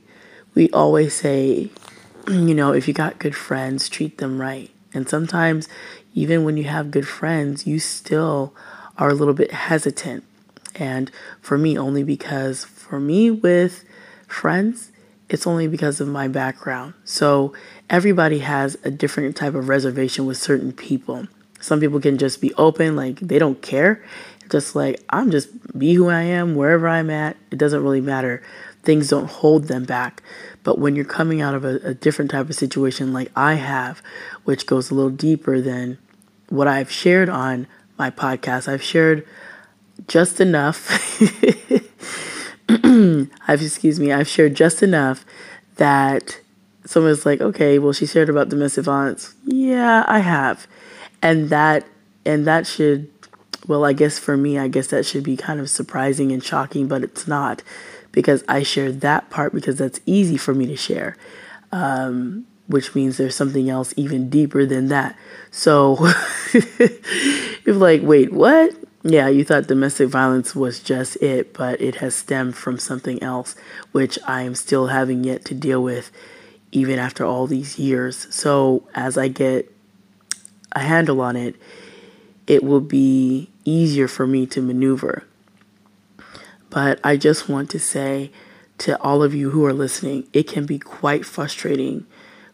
we 0.55 0.71
always 0.71 1.15
say 1.15 1.71
you 2.29 2.55
know, 2.55 2.73
if 2.73 2.87
you 2.87 2.95
got 2.95 3.19
good 3.19 3.35
friends, 3.35 3.89
treat 3.89 4.19
them 4.19 4.41
right. 4.41 4.71
And 4.95 5.09
sometimes, 5.09 5.69
even 6.15 6.45
when 6.45 6.57
you 6.57 6.65
have 6.65 6.93
good 6.93 7.09
friends, 7.09 7.67
you 7.67 7.81
still 7.81 8.55
are 8.99 9.11
a 9.11 9.15
little 9.15 9.35
bit 9.35 9.53
hesitant. 9.53 10.25
And 10.75 11.11
for 11.41 11.57
me, 11.57 11.79
only 11.79 12.03
because 12.03 12.65
for 12.65 13.01
me 13.01 13.31
with 13.31 13.85
friends, 14.27 14.91
it's 15.29 15.47
only 15.47 15.67
because 15.67 16.01
of 16.01 16.09
my 16.09 16.29
background. 16.29 16.95
So 17.05 17.53
everybody 17.91 18.39
has 18.41 18.77
a 18.85 18.91
different 18.91 19.37
type 19.37 19.55
of 19.55 19.69
reservation 19.69 20.27
with 20.27 20.37
certain 20.37 20.73
people. 20.73 21.27
Some 21.61 21.81
people 21.81 22.01
can 22.01 22.19
just 22.19 22.41
be 22.41 22.55
open, 22.55 22.97
like 22.97 23.21
they 23.21 23.39
don't 23.39 23.61
care. 23.61 24.03
Just 24.51 24.75
like 24.75 25.03
I'm 25.11 25.31
just 25.31 25.79
be 25.79 25.95
who 25.95 26.09
I 26.09 26.23
am 26.23 26.55
wherever 26.55 26.89
I'm 26.89 27.11
at. 27.11 27.37
It 27.51 27.59
doesn't 27.59 27.83
really 27.83 28.01
matter. 28.01 28.43
Things 28.83 29.09
don't 29.09 29.29
hold 29.29 29.65
them 29.65 29.85
back. 29.85 30.23
But 30.63 30.79
when 30.79 30.97
you're 30.97 31.05
coming 31.05 31.43
out 31.43 31.55
of 31.55 31.65
a, 31.65 31.77
a 31.85 31.95
different 31.95 32.31
type 32.31 32.49
of 32.49 32.55
situation 32.55 33.13
like 33.13 33.31
I 33.37 33.55
have, 33.55 34.01
which 34.45 34.67
goes 34.67 34.91
a 34.91 34.95
little 34.95 35.11
deeper 35.11 35.61
than 35.61 35.99
what 36.49 36.69
I've 36.69 36.91
shared 36.91 37.29
on 37.29 37.67
my 37.99 38.11
podcast, 38.11 38.69
I've 38.69 38.83
shared 38.83 39.27
just 40.07 40.41
enough. 40.41 40.89
I've 43.49 43.63
excuse 43.63 43.99
me, 43.99 44.13
I've 44.13 44.29
shared 44.29 44.55
just 44.55 44.83
enough 44.83 45.25
that 45.77 46.41
someone's 46.85 47.27
like, 47.27 47.41
okay, 47.41 47.79
well, 47.79 47.93
she 47.93 48.07
shared 48.07 48.29
about 48.29 48.49
domestic 48.49 48.85
violence. 48.85 49.35
Yeah, 49.45 50.05
I 50.07 50.21
have, 50.21 50.67
and 51.23 51.51
that 51.51 51.87
and 52.25 52.47
that 52.47 52.67
should, 52.67 53.11
well, 53.67 53.85
I 53.85 53.93
guess 53.95 54.19
for 54.19 54.37
me, 54.37 54.59
I 54.59 54.69
guess 54.69 54.89
that 54.89 55.07
should 55.07 55.25
be 55.25 55.37
kind 55.37 55.61
of 55.61 55.71
surprising 55.71 56.31
and 56.31 56.45
shocking, 56.45 56.89
but 56.89 57.03
it's 57.03 57.27
not 57.27 57.63
because 58.13 58.45
I 58.49 58.63
share 58.63 58.93
that 58.93 59.31
part 59.31 59.55
because 59.55 59.77
that's 59.77 60.01
easy 60.05 60.37
for 60.37 60.55
me 60.55 60.67
to 60.67 60.77
share, 60.77 61.17
um, 61.73 62.47
which 62.69 62.95
means 62.95 63.17
there's 63.17 63.35
something 63.35 63.69
else 63.69 63.93
even 63.97 64.31
deeper 64.31 64.65
than 64.65 64.89
that. 64.89 65.17
So 65.51 66.09
you're 67.65 67.75
like, 67.75 68.03
wait, 68.03 68.33
what? 68.33 68.75
Yeah, 69.03 69.29
you 69.29 69.43
thought 69.43 69.67
domestic 69.67 70.09
violence 70.09 70.55
was 70.55 70.81
just 70.81 71.17
it, 71.23 71.55
but 71.55 71.81
it 71.81 71.97
has 71.97 72.15
stemmed 72.15 72.57
from 72.57 72.79
something 72.79 73.23
else, 73.23 73.57
which 73.93 74.19
I 74.27 74.43
am 74.43 74.55
still 74.55 74.89
having 74.89 75.25
yet 75.25 75.45
to 75.47 75.55
deal 75.55 75.83
with 75.83 76.11
even 76.71 76.99
after 76.99 77.25
all 77.25 77.47
these 77.47 77.79
years. 77.79 78.27
So 78.35 78.87
as 78.95 79.17
I 79.17 79.29
get 79.29 79.73
a 80.73 80.81
handle 80.81 81.21
on 81.23 81.37
it, 81.37 81.57
it 82.47 82.63
will 82.63 82.81
be 82.81 83.51
easier 83.65 84.09
for 84.09 84.27
me 84.27 84.47
to 84.47 84.61
maneuver. 84.61 85.25
But 86.71 87.01
I 87.03 87.17
just 87.17 87.49
want 87.49 87.71
to 87.71 87.79
say 87.79 88.31
to 88.79 89.01
all 89.01 89.23
of 89.23 89.35
you 89.35 89.51
who 89.51 89.65
are 89.65 89.73
listening, 89.73 90.29
it 90.33 90.45
can 90.45 90.67
be 90.67 90.79
quite 90.79 91.25
frustrating 91.25 92.07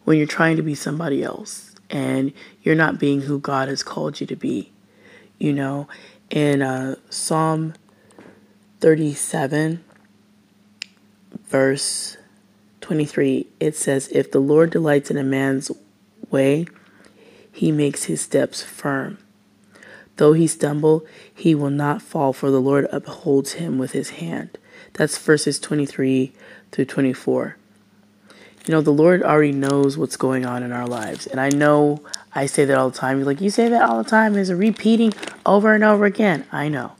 when 0.05 0.17
you're 0.17 0.27
trying 0.27 0.55
to 0.55 0.63
be 0.63 0.75
somebody 0.75 1.21
else 1.21 1.75
and 1.89 2.31
you're 2.63 2.75
not 2.75 2.99
being 2.99 3.21
who 3.21 3.39
God 3.39 3.67
has 3.67 3.83
called 3.83 4.21
you 4.21 4.27
to 4.27 4.35
be. 4.35 4.71
You 5.37 5.51
know, 5.51 5.87
in 6.29 6.61
uh, 6.61 6.95
Psalm 7.09 7.73
37, 8.79 9.83
verse 11.47 12.17
23, 12.81 13.47
it 13.59 13.75
says, 13.75 14.07
If 14.11 14.31
the 14.31 14.39
Lord 14.39 14.69
delights 14.69 15.11
in 15.11 15.17
a 15.17 15.23
man's 15.23 15.71
way, 16.31 16.67
he 17.51 17.71
makes 17.71 18.05
his 18.05 18.21
steps 18.21 18.61
firm. 18.61 19.17
Though 20.17 20.33
he 20.33 20.47
stumble, 20.47 21.05
he 21.33 21.53
will 21.53 21.69
not 21.69 22.01
fall, 22.01 22.31
for 22.31 22.49
the 22.49 22.61
Lord 22.61 22.87
upholds 22.91 23.53
him 23.53 23.77
with 23.77 23.91
his 23.91 24.11
hand. 24.11 24.57
That's 24.93 25.17
verses 25.17 25.59
23 25.59 26.31
through 26.71 26.85
24. 26.85 27.57
You 28.65 28.73
know, 28.73 28.81
the 28.81 28.91
Lord 28.91 29.21
already 29.21 29.51
knows 29.51 29.95
what's 29.97 30.17
going 30.17 30.45
on 30.45 30.63
in 30.63 30.71
our 30.71 30.87
lives. 30.87 31.27
And 31.27 31.39
I 31.39 31.49
know 31.49 32.01
I 32.33 32.47
say 32.47 32.65
that 32.65 32.77
all 32.77 32.89
the 32.89 32.97
time. 32.97 33.17
You're 33.17 33.27
like, 33.27 33.41
you 33.41 33.51
say 33.51 33.69
that 33.69 33.83
all 33.83 34.01
the 34.01 34.09
time. 34.09 34.35
Is 34.35 34.51
repeating 34.51 35.13
over 35.45 35.73
and 35.73 35.83
over 35.83 36.05
again. 36.05 36.45
I 36.51 36.67
know. 36.69 36.93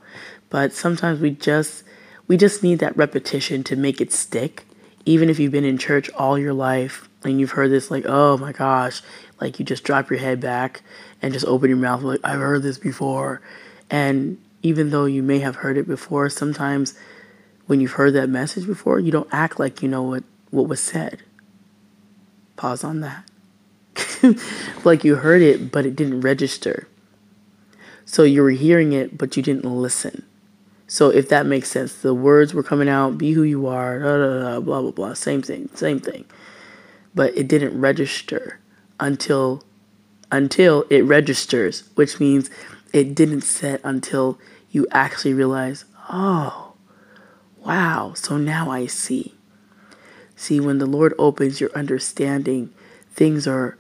But 0.50 0.74
sometimes 0.74 1.20
we 1.20 1.32
just 1.32 1.84
we 2.28 2.38
just 2.38 2.62
need 2.62 2.80
that 2.80 2.96
repetition 2.96 3.64
to 3.66 3.76
make 3.76 4.00
it 4.00 4.14
stick. 4.14 4.66
Even 5.06 5.30
if 5.30 5.40
you've 5.40 5.52
been 5.52 5.66
in 5.66 5.78
church 5.78 6.10
all 6.12 6.38
your 6.38 6.54
life 6.54 7.10
and 7.24 7.40
you've 7.40 7.52
heard 7.52 7.72
this 7.72 7.90
like, 7.90 8.06
oh 8.08 8.38
my 8.38 8.52
gosh, 8.52 9.02
like 9.42 9.60
you 9.60 9.66
just 9.66 9.84
drop 9.84 10.10
your 10.10 10.20
head 10.20 10.40
back 10.40 10.82
and 11.22 11.34
just 11.34 11.46
open 11.46 11.70
your 11.70 11.78
mouth 11.78 12.02
like 12.02 12.20
I've 12.24 12.40
heard 12.40 12.64
this 12.64 12.78
before. 12.78 13.42
And 13.90 14.38
even 14.62 14.92
though 14.92 15.06
you 15.06 15.24
may 15.24 15.40
have 15.40 15.58
heard 15.58 15.78
it 15.78 15.88
before, 15.88 16.30
sometimes 16.30 16.96
when 17.66 17.82
you've 17.82 17.94
heard 17.94 18.14
that 18.14 18.30
message 18.30 18.68
before, 18.68 19.00
you 19.00 19.12
don't 19.12 19.30
act 19.32 19.60
like 19.60 19.82
you 19.82 19.90
know 19.90 20.04
what, 20.04 20.24
what 20.52 20.68
was 20.68 20.80
said. 20.80 21.22
Pause 22.56 22.84
on 22.84 23.00
that. 23.02 23.30
like 24.84 25.04
you 25.04 25.16
heard 25.16 25.42
it, 25.42 25.72
but 25.72 25.86
it 25.86 25.96
didn't 25.96 26.22
register. 26.22 26.88
So 28.06 28.24
you 28.24 28.44
were 28.44 28.52
hearing 28.52 28.94
it, 28.94 29.18
but 29.18 29.36
you 29.36 29.44
didn't 29.44 29.66
listen. 29.66 30.24
So 30.88 31.10
if 31.10 31.30
that 31.30 31.46
makes 31.46 31.70
sense, 31.70 31.94
the 32.02 32.14
words 32.14 32.54
were 32.54 32.64
coming 32.64 32.88
out, 32.88 33.18
be 33.18 33.32
who 33.32 33.44
you 33.44 33.68
are, 33.68 34.00
da, 34.00 34.18
da, 34.18 34.60
blah, 34.60 34.82
blah, 34.82 34.92
blah, 34.92 35.14
same 35.14 35.42
thing, 35.42 35.70
same 35.74 36.00
thing. 36.00 36.26
But 37.16 37.36
it 37.36 37.48
didn't 37.48 37.80
register 37.80 38.60
until 39.00 39.64
until 40.32 40.86
it 40.90 41.04
registers, 41.04 41.84
which 41.96 42.20
means 42.20 42.50
it 42.94 43.16
didn't 43.16 43.42
set 43.42 43.80
until 43.84 44.40
you 44.72 44.88
actually 44.92 45.34
realize, 45.34 45.86
oh, 46.10 46.74
wow, 47.64 48.14
so 48.16 48.38
now 48.38 48.70
I 48.70 48.86
see. 48.88 49.34
See, 50.36 50.60
when 50.60 50.80
the 50.80 50.86
Lord 50.86 51.14
opens 51.18 51.62
your 51.62 51.72
understanding, 51.74 52.74
things 53.14 53.48
are 53.48 53.78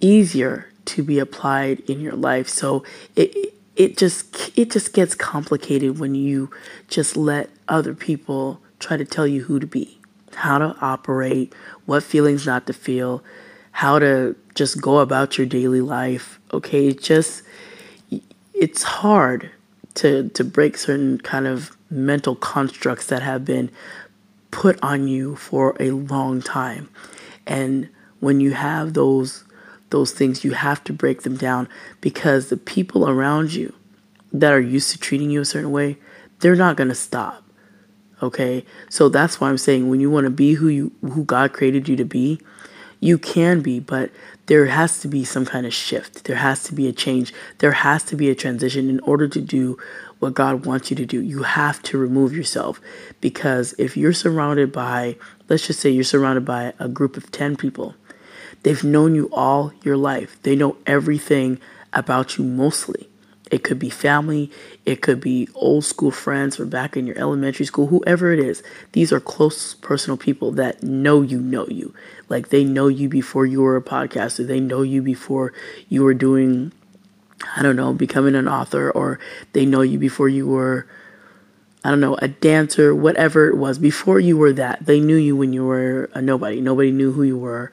easier 0.00 0.66
to 0.86 1.02
be 1.02 1.18
applied 1.18 1.80
in 1.80 2.00
your 2.00 2.14
life. 2.14 2.48
So 2.48 2.84
it 3.14 3.54
it 3.76 3.96
just 3.96 4.50
it 4.58 4.70
just 4.70 4.92
gets 4.92 5.14
complicated 5.14 5.98
when 5.98 6.14
you 6.14 6.50
just 6.88 7.16
let 7.16 7.50
other 7.68 7.94
people 7.94 8.60
try 8.78 8.96
to 8.96 9.04
tell 9.04 9.26
you 9.26 9.44
who 9.44 9.60
to 9.60 9.66
be, 9.66 10.00
how 10.34 10.58
to 10.58 10.76
operate, 10.80 11.54
what 11.86 12.02
feelings 12.02 12.46
not 12.46 12.66
to 12.66 12.72
feel, 12.72 13.22
how 13.72 13.98
to 13.98 14.36
just 14.54 14.80
go 14.80 14.98
about 14.98 15.38
your 15.38 15.46
daily 15.46 15.80
life. 15.80 16.40
Okay, 16.52 16.88
it 16.88 17.00
just 17.00 17.42
it's 18.52 18.82
hard 18.82 19.50
to 19.94 20.28
to 20.30 20.44
break 20.44 20.76
certain 20.76 21.18
kind 21.18 21.46
of 21.46 21.76
mental 21.90 22.34
constructs 22.36 23.06
that 23.06 23.22
have 23.22 23.44
been 23.44 23.70
put 24.50 24.78
on 24.82 25.08
you 25.08 25.36
for 25.36 25.76
a 25.80 25.90
long 25.90 26.42
time. 26.42 26.88
And 27.46 27.88
when 28.20 28.40
you 28.40 28.52
have 28.52 28.94
those 28.94 29.44
those 29.90 30.12
things, 30.12 30.44
you 30.44 30.52
have 30.52 30.84
to 30.84 30.92
break 30.92 31.22
them 31.22 31.36
down 31.36 31.68
because 32.00 32.48
the 32.48 32.56
people 32.56 33.08
around 33.08 33.52
you 33.52 33.74
that 34.32 34.52
are 34.52 34.60
used 34.60 34.90
to 34.92 34.98
treating 34.98 35.30
you 35.30 35.40
a 35.40 35.44
certain 35.44 35.72
way, 35.72 35.98
they're 36.38 36.54
not 36.54 36.76
going 36.76 36.88
to 36.88 36.94
stop. 36.94 37.42
Okay? 38.22 38.64
So 38.88 39.08
that's 39.08 39.40
why 39.40 39.48
I'm 39.48 39.58
saying 39.58 39.90
when 39.90 39.98
you 39.98 40.08
want 40.08 40.24
to 40.24 40.30
be 40.30 40.54
who 40.54 40.68
you 40.68 40.92
who 41.02 41.24
God 41.24 41.52
created 41.52 41.88
you 41.88 41.96
to 41.96 42.04
be, 42.04 42.40
you 43.00 43.18
can 43.18 43.62
be, 43.62 43.80
but 43.80 44.10
there 44.50 44.66
has 44.66 44.98
to 44.98 45.06
be 45.06 45.24
some 45.24 45.46
kind 45.46 45.64
of 45.64 45.72
shift. 45.72 46.24
There 46.24 46.34
has 46.34 46.64
to 46.64 46.74
be 46.74 46.88
a 46.88 46.92
change. 46.92 47.32
There 47.58 47.70
has 47.70 48.02
to 48.02 48.16
be 48.16 48.30
a 48.30 48.34
transition 48.34 48.90
in 48.90 48.98
order 49.00 49.28
to 49.28 49.40
do 49.40 49.78
what 50.18 50.34
God 50.34 50.66
wants 50.66 50.90
you 50.90 50.96
to 50.96 51.06
do. 51.06 51.22
You 51.22 51.44
have 51.44 51.80
to 51.84 51.96
remove 51.96 52.32
yourself 52.32 52.80
because 53.20 53.76
if 53.78 53.96
you're 53.96 54.12
surrounded 54.12 54.72
by, 54.72 55.14
let's 55.48 55.68
just 55.68 55.78
say 55.78 55.88
you're 55.88 56.02
surrounded 56.02 56.44
by 56.44 56.72
a 56.80 56.88
group 56.88 57.16
of 57.16 57.30
10 57.30 57.58
people, 57.58 57.94
they've 58.64 58.82
known 58.82 59.14
you 59.14 59.30
all 59.32 59.72
your 59.84 59.96
life. 59.96 60.36
They 60.42 60.56
know 60.56 60.76
everything 60.84 61.60
about 61.92 62.36
you 62.36 62.42
mostly. 62.42 63.08
It 63.50 63.64
could 63.64 63.78
be 63.78 63.90
family, 63.90 64.50
it 64.86 65.02
could 65.02 65.20
be 65.20 65.48
old 65.54 65.84
school 65.84 66.12
friends 66.12 66.56
from 66.56 66.68
back 66.68 66.96
in 66.96 67.06
your 67.06 67.18
elementary 67.18 67.66
school, 67.66 67.88
whoever 67.88 68.32
it 68.32 68.38
is. 68.38 68.62
These 68.92 69.12
are 69.12 69.20
close 69.20 69.74
personal 69.74 70.16
people 70.16 70.52
that 70.52 70.82
know 70.82 71.22
you 71.22 71.40
know 71.40 71.66
you. 71.66 71.92
Like 72.28 72.50
they 72.50 72.62
know 72.62 72.86
you 72.86 73.08
before 73.08 73.46
you 73.46 73.60
were 73.62 73.76
a 73.76 73.82
podcaster, 73.82 74.46
they 74.46 74.60
know 74.60 74.82
you 74.82 75.02
before 75.02 75.52
you 75.88 76.04
were 76.04 76.14
doing 76.14 76.72
I 77.56 77.62
don't 77.62 77.76
know, 77.76 77.94
becoming 77.94 78.34
an 78.34 78.46
author 78.46 78.90
or 78.90 79.18
they 79.54 79.64
know 79.64 79.80
you 79.80 79.98
before 79.98 80.28
you 80.28 80.46
were 80.46 80.86
I 81.82 81.88
don't 81.88 82.00
know, 82.00 82.16
a 82.16 82.28
dancer, 82.28 82.94
whatever 82.94 83.48
it 83.48 83.56
was. 83.56 83.78
Before 83.78 84.20
you 84.20 84.36
were 84.36 84.52
that, 84.52 84.84
they 84.84 85.00
knew 85.00 85.16
you 85.16 85.34
when 85.34 85.54
you 85.54 85.64
were 85.64 86.10
a 86.12 86.20
nobody. 86.20 86.60
Nobody 86.60 86.90
knew 86.90 87.12
who 87.12 87.22
you 87.22 87.38
were. 87.38 87.72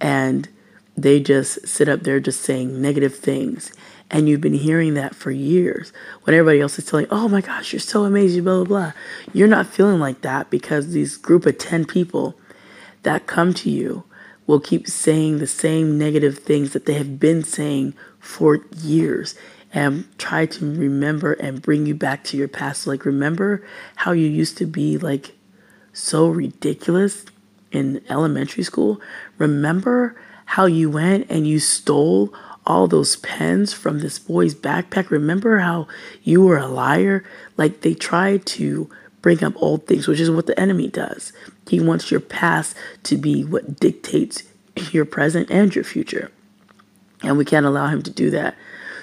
And 0.00 0.48
they 0.96 1.20
just 1.20 1.68
sit 1.68 1.88
up 1.88 2.00
there 2.00 2.18
just 2.18 2.40
saying 2.40 2.80
negative 2.80 3.14
things 3.14 3.72
and 4.12 4.28
you've 4.28 4.42
been 4.42 4.52
hearing 4.52 4.94
that 4.94 5.14
for 5.14 5.30
years 5.30 5.92
when 6.22 6.36
everybody 6.36 6.60
else 6.60 6.78
is 6.78 6.84
telling 6.84 7.06
oh 7.10 7.28
my 7.28 7.40
gosh 7.40 7.72
you're 7.72 7.80
so 7.80 8.04
amazing 8.04 8.44
blah 8.44 8.62
blah 8.62 8.64
blah. 8.64 8.92
You're 9.32 9.48
not 9.48 9.66
feeling 9.66 9.98
like 9.98 10.20
that 10.20 10.50
because 10.50 10.92
these 10.92 11.16
group 11.16 11.46
of 11.46 11.58
10 11.58 11.86
people 11.86 12.38
that 13.02 13.26
come 13.26 13.54
to 13.54 13.70
you 13.70 14.04
will 14.46 14.60
keep 14.60 14.86
saying 14.86 15.38
the 15.38 15.46
same 15.46 15.98
negative 15.98 16.38
things 16.38 16.72
that 16.72 16.86
they 16.86 16.94
have 16.94 17.18
been 17.18 17.42
saying 17.42 17.94
for 18.20 18.60
years 18.76 19.34
and 19.72 20.06
try 20.18 20.44
to 20.46 20.74
remember 20.74 21.32
and 21.34 21.62
bring 21.62 21.86
you 21.86 21.94
back 21.94 22.22
to 22.24 22.36
your 22.36 22.48
past. 22.48 22.86
Like 22.86 23.04
remember 23.04 23.64
how 23.96 24.12
you 24.12 24.28
used 24.28 24.58
to 24.58 24.66
be 24.66 24.98
like 24.98 25.34
so 25.92 26.28
ridiculous 26.28 27.24
in 27.70 28.02
elementary 28.08 28.64
school? 28.64 29.00
Remember 29.38 30.20
how 30.44 30.66
you 30.66 30.90
went 30.90 31.30
and 31.30 31.46
you 31.46 31.58
stole 31.58 32.34
all 32.66 32.86
those 32.86 33.16
pens 33.16 33.72
from 33.72 33.98
this 33.98 34.18
boy's 34.18 34.54
backpack. 34.54 35.10
Remember 35.10 35.58
how 35.58 35.88
you 36.22 36.42
were 36.42 36.58
a 36.58 36.68
liar? 36.68 37.24
Like 37.56 37.80
they 37.80 37.94
try 37.94 38.38
to 38.38 38.90
bring 39.20 39.42
up 39.42 39.54
old 39.56 39.86
things, 39.86 40.06
which 40.06 40.20
is 40.20 40.30
what 40.30 40.46
the 40.46 40.58
enemy 40.58 40.88
does. 40.88 41.32
He 41.68 41.80
wants 41.80 42.10
your 42.10 42.20
past 42.20 42.76
to 43.04 43.16
be 43.16 43.44
what 43.44 43.80
dictates 43.80 44.42
your 44.90 45.04
present 45.04 45.50
and 45.50 45.74
your 45.74 45.84
future. 45.84 46.30
And 47.22 47.38
we 47.38 47.44
can't 47.44 47.66
allow 47.66 47.86
him 47.86 48.02
to 48.02 48.10
do 48.10 48.30
that. 48.30 48.56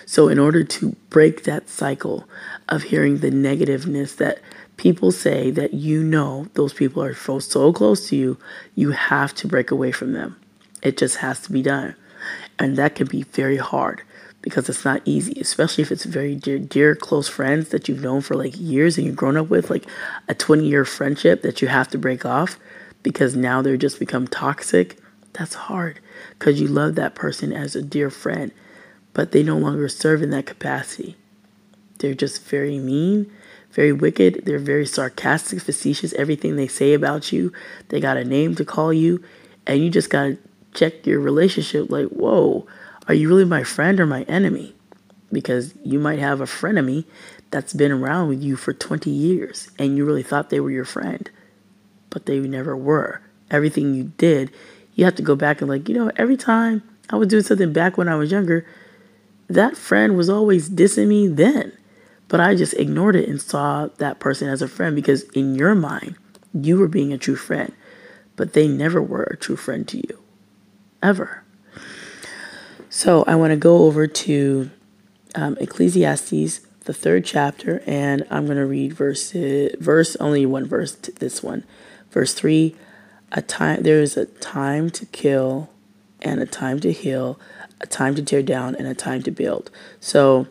So, 0.05 0.27
in 0.27 0.39
order 0.39 0.63
to 0.63 0.95
break 1.09 1.43
that 1.43 1.69
cycle 1.69 2.27
of 2.67 2.83
hearing 2.83 3.19
the 3.19 3.29
negativeness 3.29 4.15
that 4.15 4.39
people 4.75 5.11
say 5.11 5.51
that 5.51 5.73
you 5.73 6.01
know 6.01 6.47
those 6.55 6.73
people 6.73 7.03
are 7.03 7.13
so 7.13 7.71
close 7.71 8.09
to 8.09 8.15
you, 8.15 8.37
you 8.75 8.91
have 8.91 9.35
to 9.35 9.47
break 9.47 9.69
away 9.69 9.91
from 9.91 10.13
them. 10.13 10.35
It 10.81 10.97
just 10.97 11.17
has 11.17 11.39
to 11.41 11.51
be 11.51 11.61
done. 11.61 11.95
And 12.59 12.75
that 12.75 12.95
can 12.95 13.07
be 13.07 13.23
very 13.23 13.57
hard 13.57 14.03
because 14.41 14.69
it's 14.69 14.85
not 14.85 15.01
easy, 15.05 15.39
especially 15.39 15.81
if 15.81 15.91
it's 15.91 16.05
very 16.05 16.35
dear, 16.35 16.59
dear, 16.59 16.95
close 16.95 17.27
friends 17.27 17.69
that 17.69 17.87
you've 17.87 18.01
known 18.01 18.21
for 18.21 18.35
like 18.35 18.59
years 18.59 18.97
and 18.97 19.07
you've 19.07 19.15
grown 19.15 19.37
up 19.37 19.49
with, 19.49 19.69
like 19.69 19.85
a 20.27 20.35
20 20.35 20.65
year 20.65 20.85
friendship 20.85 21.41
that 21.41 21.61
you 21.61 21.67
have 21.69 21.87
to 21.89 21.97
break 21.97 22.25
off 22.25 22.59
because 23.01 23.35
now 23.35 23.61
they're 23.61 23.77
just 23.77 23.99
become 23.99 24.27
toxic. 24.27 24.99
That's 25.33 25.55
hard 25.55 25.99
because 26.37 26.59
you 26.59 26.67
love 26.67 26.95
that 26.95 27.15
person 27.15 27.53
as 27.53 27.75
a 27.75 27.81
dear 27.81 28.09
friend, 28.09 28.51
but 29.13 29.31
they 29.31 29.43
no 29.43 29.57
longer 29.57 29.87
serve 29.87 30.21
in 30.21 30.29
that 30.31 30.45
capacity. 30.45 31.15
They're 31.99 32.13
just 32.13 32.43
very 32.43 32.79
mean, 32.79 33.31
very 33.71 33.91
wicked. 33.91 34.43
They're 34.45 34.59
very 34.59 34.85
sarcastic, 34.85 35.61
facetious. 35.61 36.13
Everything 36.13 36.55
they 36.55 36.67
say 36.67 36.93
about 36.93 37.31
you, 37.31 37.53
they 37.89 37.99
got 37.99 38.17
a 38.17 38.23
name 38.23 38.55
to 38.55 38.65
call 38.65 38.93
you, 38.93 39.23
and 39.67 39.83
you 39.83 39.89
just 39.89 40.09
got 40.09 40.23
to 40.23 40.37
check 40.79 41.05
your 41.05 41.19
relationship 41.19 41.89
like, 41.89 42.07
whoa, 42.07 42.65
are 43.07 43.13
you 43.13 43.27
really 43.27 43.45
my 43.45 43.63
friend 43.63 43.99
or 43.99 44.05
my 44.05 44.23
enemy? 44.23 44.73
Because 45.31 45.73
you 45.83 45.99
might 45.99 46.19
have 46.19 46.39
a 46.39 46.45
frenemy 46.45 47.05
that's 47.51 47.73
been 47.73 47.91
around 47.91 48.29
with 48.29 48.41
you 48.41 48.55
for 48.55 48.73
20 48.73 49.09
years 49.09 49.69
and 49.77 49.97
you 49.97 50.05
really 50.05 50.23
thought 50.23 50.49
they 50.49 50.61
were 50.61 50.71
your 50.71 50.85
friend, 50.85 51.29
but 52.09 52.25
they 52.25 52.39
never 52.39 52.77
were. 52.77 53.21
Everything 53.51 53.93
you 53.93 54.13
did, 54.17 54.51
you 54.95 55.03
have 55.03 55.15
to 55.15 55.21
go 55.21 55.35
back 55.35 55.59
and, 55.59 55.69
like, 55.69 55.89
you 55.89 55.95
know, 55.95 56.11
every 56.15 56.37
time 56.37 56.81
I 57.09 57.17
was 57.17 57.27
doing 57.27 57.43
something 57.43 57.73
back 57.73 57.97
when 57.97 58.07
I 58.07 58.15
was 58.15 58.31
younger, 58.31 58.65
that 59.47 59.75
friend 59.75 60.15
was 60.15 60.29
always 60.29 60.69
dissing 60.69 61.07
me 61.07 61.27
then. 61.27 61.73
But 62.27 62.39
I 62.39 62.53
just 62.53 62.75
ignored 62.75 63.15
it 63.15 63.27
and 63.27 63.41
saw 63.41 63.87
that 63.97 64.19
person 64.19 64.47
as 64.47 64.61
a 64.61 64.67
friend 64.67 64.95
because 64.95 65.23
in 65.31 65.55
your 65.55 65.73
mind, 65.73 66.15
you 66.53 66.77
were 66.77 66.87
being 66.87 67.11
a 67.11 67.17
true 67.17 67.35
friend, 67.35 67.73
but 68.35 68.53
they 68.53 68.67
never 68.67 69.01
were 69.01 69.23
a 69.23 69.37
true 69.37 69.55
friend 69.55 69.87
to 69.87 69.97
you 69.97 70.19
ever. 71.01 71.43
So 72.89 73.23
I 73.27 73.35
want 73.35 73.51
to 73.51 73.57
go 73.57 73.85
over 73.85 74.07
to 74.07 74.69
um, 75.35 75.57
Ecclesiastes, 75.59 76.61
the 76.85 76.93
third 76.93 77.23
chapter, 77.23 77.83
and 77.85 78.25
I'm 78.29 78.45
going 78.45 78.57
to 78.57 78.65
read 78.65 78.93
verse 78.93 79.31
verse 79.79 80.15
only 80.17 80.45
one 80.45 80.65
verse. 80.65 80.93
This 80.93 81.43
one, 81.43 81.63
verse 82.11 82.33
three. 82.33 82.75
A 83.31 83.43
time 83.43 83.83
there 83.83 84.01
is 84.01 84.17
a 84.17 84.25
time 84.25 84.89
to 84.89 85.05
kill, 85.05 85.69
and 86.21 86.41
a 86.41 86.47
time 86.47 86.79
to 86.79 86.91
heal, 86.91 87.39
a 87.79 87.85
time 87.85 88.15
to 88.15 88.23
tear 88.23 88.41
down, 88.41 88.75
and 88.75 88.87
a 88.87 88.95
time 88.95 89.21
to 89.23 89.31
build. 89.31 89.69
So, 89.99 90.47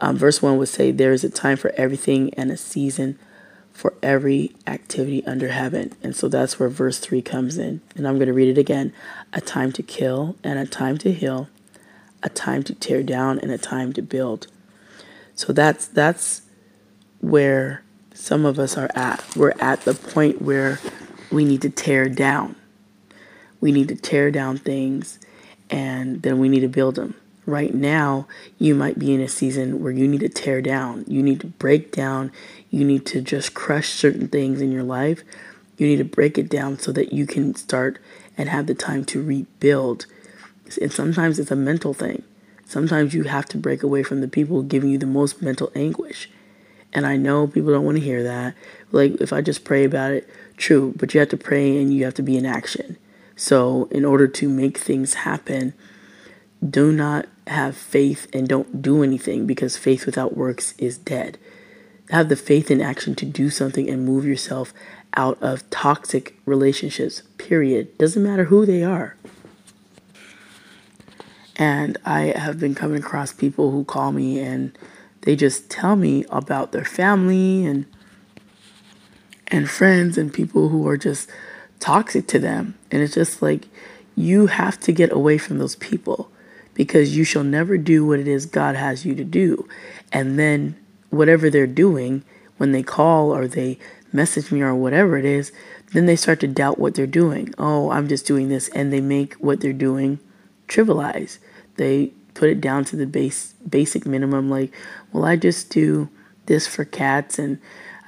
um, 0.00 0.16
verse 0.16 0.42
one 0.42 0.58
would 0.58 0.68
say 0.68 0.90
there 0.90 1.12
is 1.12 1.22
a 1.22 1.30
time 1.30 1.56
for 1.56 1.72
everything 1.76 2.34
and 2.34 2.50
a 2.50 2.56
season 2.56 3.18
for 3.78 3.94
every 4.02 4.52
activity 4.66 5.24
under 5.24 5.50
heaven. 5.50 5.92
And 6.02 6.16
so 6.16 6.26
that's 6.26 6.58
where 6.58 6.68
verse 6.68 6.98
3 6.98 7.22
comes 7.22 7.56
in. 7.56 7.80
And 7.94 8.08
I'm 8.08 8.16
going 8.16 8.26
to 8.26 8.32
read 8.32 8.48
it 8.48 8.58
again 8.58 8.92
a 9.32 9.40
time 9.40 9.70
to 9.70 9.84
kill 9.84 10.34
and 10.42 10.58
a 10.58 10.66
time 10.66 10.98
to 10.98 11.12
heal, 11.12 11.48
a 12.20 12.28
time 12.28 12.64
to 12.64 12.74
tear 12.74 13.04
down 13.04 13.38
and 13.38 13.52
a 13.52 13.56
time 13.56 13.92
to 13.92 14.02
build. 14.02 14.48
So 15.36 15.52
that's 15.52 15.86
that's 15.86 16.42
where 17.20 17.84
some 18.12 18.44
of 18.44 18.58
us 18.58 18.76
are 18.76 18.90
at. 18.96 19.24
We're 19.36 19.54
at 19.60 19.82
the 19.82 19.94
point 19.94 20.42
where 20.42 20.80
we 21.30 21.44
need 21.44 21.62
to 21.62 21.70
tear 21.70 22.08
down. 22.08 22.56
We 23.60 23.70
need 23.70 23.86
to 23.88 23.94
tear 23.94 24.32
down 24.32 24.58
things 24.58 25.20
and 25.70 26.22
then 26.22 26.40
we 26.40 26.48
need 26.48 26.60
to 26.60 26.68
build 26.68 26.96
them 26.96 27.14
right 27.48 27.74
now 27.74 28.28
you 28.58 28.74
might 28.74 28.98
be 28.98 29.14
in 29.14 29.20
a 29.20 29.28
season 29.28 29.82
where 29.82 29.90
you 29.90 30.06
need 30.06 30.20
to 30.20 30.28
tear 30.28 30.60
down. 30.60 31.04
You 31.08 31.22
need 31.22 31.40
to 31.40 31.46
break 31.46 31.90
down. 31.90 32.30
You 32.70 32.84
need 32.84 33.06
to 33.06 33.20
just 33.20 33.54
crush 33.54 33.88
certain 33.88 34.28
things 34.28 34.60
in 34.60 34.70
your 34.70 34.82
life. 34.82 35.22
You 35.78 35.86
need 35.86 35.96
to 35.96 36.04
break 36.04 36.36
it 36.36 36.50
down 36.50 36.78
so 36.78 36.92
that 36.92 37.12
you 37.12 37.26
can 37.26 37.54
start 37.54 37.98
and 38.36 38.48
have 38.48 38.66
the 38.66 38.74
time 38.74 39.04
to 39.06 39.22
rebuild. 39.22 40.06
And 40.80 40.92
sometimes 40.92 41.38
it's 41.38 41.50
a 41.50 41.56
mental 41.56 41.94
thing. 41.94 42.22
Sometimes 42.66 43.14
you 43.14 43.22
have 43.22 43.46
to 43.46 43.56
break 43.56 43.82
away 43.82 44.02
from 44.02 44.20
the 44.20 44.28
people 44.28 44.62
giving 44.62 44.90
you 44.90 44.98
the 44.98 45.06
most 45.06 45.40
mental 45.40 45.72
anguish. 45.74 46.28
And 46.92 47.06
I 47.06 47.16
know 47.16 47.46
people 47.46 47.72
don't 47.72 47.84
want 47.84 47.96
to 47.96 48.04
hear 48.04 48.22
that. 48.22 48.54
Like, 48.92 49.20
if 49.20 49.32
I 49.32 49.40
just 49.40 49.64
pray 49.64 49.84
about 49.84 50.12
it, 50.12 50.28
true, 50.58 50.92
but 50.96 51.14
you 51.14 51.20
have 51.20 51.30
to 51.30 51.36
pray 51.36 51.80
and 51.80 51.94
you 51.94 52.04
have 52.04 52.14
to 52.14 52.22
be 52.22 52.36
in 52.36 52.44
action. 52.44 52.98
So, 53.36 53.88
in 53.90 54.04
order 54.04 54.26
to 54.26 54.48
make 54.48 54.76
things 54.76 55.14
happen, 55.14 55.72
do 56.66 56.92
not 56.92 57.26
have 57.46 57.76
faith 57.76 58.26
and 58.32 58.48
don't 58.48 58.82
do 58.82 59.02
anything 59.02 59.46
because 59.46 59.76
faith 59.76 60.06
without 60.06 60.36
works 60.36 60.74
is 60.78 60.98
dead. 60.98 61.38
Have 62.10 62.28
the 62.28 62.36
faith 62.36 62.70
in 62.70 62.80
action 62.80 63.14
to 63.16 63.26
do 63.26 63.50
something 63.50 63.88
and 63.88 64.04
move 64.04 64.24
yourself 64.24 64.72
out 65.14 65.40
of 65.42 65.68
toxic 65.70 66.36
relationships, 66.46 67.22
period. 67.38 67.96
Doesn't 67.98 68.22
matter 68.22 68.44
who 68.44 68.66
they 68.66 68.82
are. 68.82 69.16
And 71.56 71.98
I 72.04 72.32
have 72.36 72.58
been 72.58 72.74
coming 72.74 73.02
across 73.02 73.32
people 73.32 73.72
who 73.72 73.84
call 73.84 74.12
me 74.12 74.38
and 74.38 74.76
they 75.22 75.34
just 75.34 75.68
tell 75.68 75.96
me 75.96 76.24
about 76.30 76.72
their 76.72 76.84
family 76.84 77.66
and 77.66 77.86
and 79.48 79.68
friends 79.68 80.18
and 80.18 80.32
people 80.32 80.68
who 80.68 80.86
are 80.86 80.98
just 80.98 81.28
toxic 81.80 82.26
to 82.28 82.38
them. 82.38 82.78
And 82.90 83.02
it's 83.02 83.14
just 83.14 83.40
like 83.40 83.66
you 84.14 84.46
have 84.46 84.78
to 84.80 84.92
get 84.92 85.10
away 85.10 85.38
from 85.38 85.58
those 85.58 85.74
people 85.76 86.30
because 86.78 87.16
you 87.16 87.24
shall 87.24 87.42
never 87.42 87.76
do 87.76 88.06
what 88.06 88.20
it 88.20 88.28
is 88.28 88.46
God 88.46 88.76
has 88.76 89.04
you 89.04 89.12
to 89.16 89.24
do. 89.24 89.68
And 90.12 90.38
then 90.38 90.76
whatever 91.10 91.50
they're 91.50 91.66
doing, 91.66 92.22
when 92.56 92.70
they 92.70 92.84
call 92.84 93.34
or 93.34 93.48
they 93.48 93.80
message 94.12 94.52
me 94.52 94.62
or 94.62 94.76
whatever 94.76 95.18
it 95.18 95.24
is, 95.24 95.50
then 95.92 96.06
they 96.06 96.14
start 96.14 96.38
to 96.38 96.46
doubt 96.46 96.78
what 96.78 96.94
they're 96.94 97.04
doing. 97.04 97.52
Oh, 97.58 97.90
I'm 97.90 98.06
just 98.06 98.26
doing 98.26 98.48
this. 98.48 98.68
And 98.68 98.92
they 98.92 99.00
make 99.00 99.34
what 99.34 99.60
they're 99.60 99.72
doing 99.72 100.20
trivialize. 100.68 101.38
They 101.78 102.12
put 102.34 102.48
it 102.48 102.60
down 102.60 102.84
to 102.84 102.96
the 102.96 103.08
base 103.08 103.54
basic 103.68 104.06
minimum 104.06 104.48
like, 104.48 104.72
well, 105.12 105.24
I 105.24 105.34
just 105.34 105.70
do 105.70 106.08
this 106.46 106.68
for 106.68 106.84
cats 106.84 107.40
and 107.40 107.58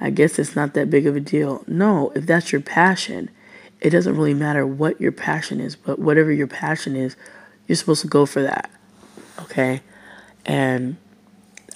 I 0.00 0.10
guess 0.10 0.38
it's 0.38 0.54
not 0.54 0.74
that 0.74 0.90
big 0.90 1.08
of 1.08 1.16
a 1.16 1.20
deal. 1.20 1.64
No, 1.66 2.12
if 2.14 2.24
that's 2.24 2.52
your 2.52 2.60
passion, 2.60 3.30
it 3.80 3.90
doesn't 3.90 4.16
really 4.16 4.32
matter 4.32 4.64
what 4.64 5.00
your 5.00 5.12
passion 5.12 5.58
is, 5.58 5.74
but 5.74 5.98
whatever 5.98 6.30
your 6.30 6.46
passion 6.46 6.94
is, 6.94 7.16
you're 7.70 7.76
supposed 7.76 8.02
to 8.02 8.08
go 8.08 8.26
for 8.26 8.42
that. 8.42 8.68
Okay? 9.38 9.80
And 10.44 10.96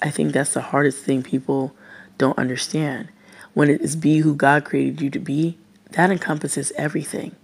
I 0.01 0.09
think 0.09 0.33
that's 0.33 0.53
the 0.53 0.59
hardest 0.59 1.05
thing 1.05 1.23
people 1.23 1.73
don't 2.17 2.37
understand. 2.37 3.07
When 3.53 3.69
it 3.69 3.79
is 3.79 3.95
be 3.95 4.17
who 4.17 4.35
God 4.35 4.65
created 4.65 4.99
you 4.99 5.09
to 5.11 5.19
be, 5.19 5.57
that 5.91 6.11
encompasses 6.11 6.73
everything. 6.75 7.37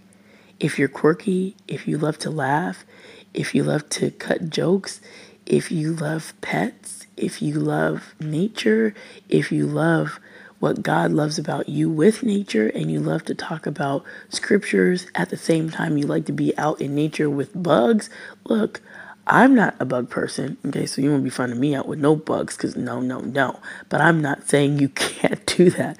If 0.60 0.78
you're 0.78 0.88
quirky, 0.88 1.56
if 1.66 1.88
you 1.88 1.96
love 1.96 2.18
to 2.18 2.30
laugh, 2.30 2.84
if 3.32 3.54
you 3.54 3.64
love 3.64 3.88
to 3.88 4.10
cut 4.10 4.50
jokes, 4.50 5.00
if 5.46 5.72
you 5.72 5.94
love 5.94 6.34
pets, 6.42 7.06
if 7.16 7.40
you 7.40 7.54
love 7.54 8.14
nature, 8.20 8.92
if 9.30 9.50
you 9.50 9.66
love 9.66 10.20
what 10.62 10.80
God 10.80 11.10
loves 11.10 11.40
about 11.40 11.68
you 11.68 11.90
with 11.90 12.22
nature 12.22 12.68
and 12.68 12.88
you 12.88 13.00
love 13.00 13.24
to 13.24 13.34
talk 13.34 13.66
about 13.66 14.04
scriptures 14.28 15.08
at 15.12 15.28
the 15.28 15.36
same 15.36 15.68
time 15.70 15.98
you 15.98 16.06
like 16.06 16.24
to 16.26 16.32
be 16.32 16.56
out 16.56 16.80
in 16.80 16.94
nature 16.94 17.28
with 17.28 17.50
bugs, 17.60 18.08
look, 18.44 18.80
I'm 19.26 19.56
not 19.56 19.74
a 19.80 19.84
bug 19.84 20.08
person. 20.08 20.58
Okay, 20.64 20.86
so 20.86 21.02
you 21.02 21.10
won't 21.10 21.24
be 21.24 21.30
finding 21.30 21.58
me 21.58 21.74
out 21.74 21.88
with 21.88 21.98
no 21.98 22.14
bugs 22.14 22.56
because 22.56 22.76
no, 22.76 23.00
no, 23.00 23.18
no. 23.18 23.58
But 23.88 24.02
I'm 24.02 24.22
not 24.22 24.48
saying 24.48 24.78
you 24.78 24.88
can't 24.90 25.44
do 25.46 25.68
that. 25.70 25.96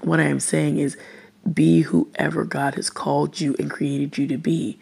What 0.00 0.20
I 0.20 0.24
am 0.24 0.40
saying 0.40 0.78
is 0.78 0.96
be 1.52 1.82
whoever 1.82 2.44
God 2.44 2.76
has 2.76 2.88
called 2.88 3.42
you 3.42 3.56
and 3.58 3.70
created 3.70 4.16
you 4.16 4.26
to 4.28 4.38
be. 4.38 4.78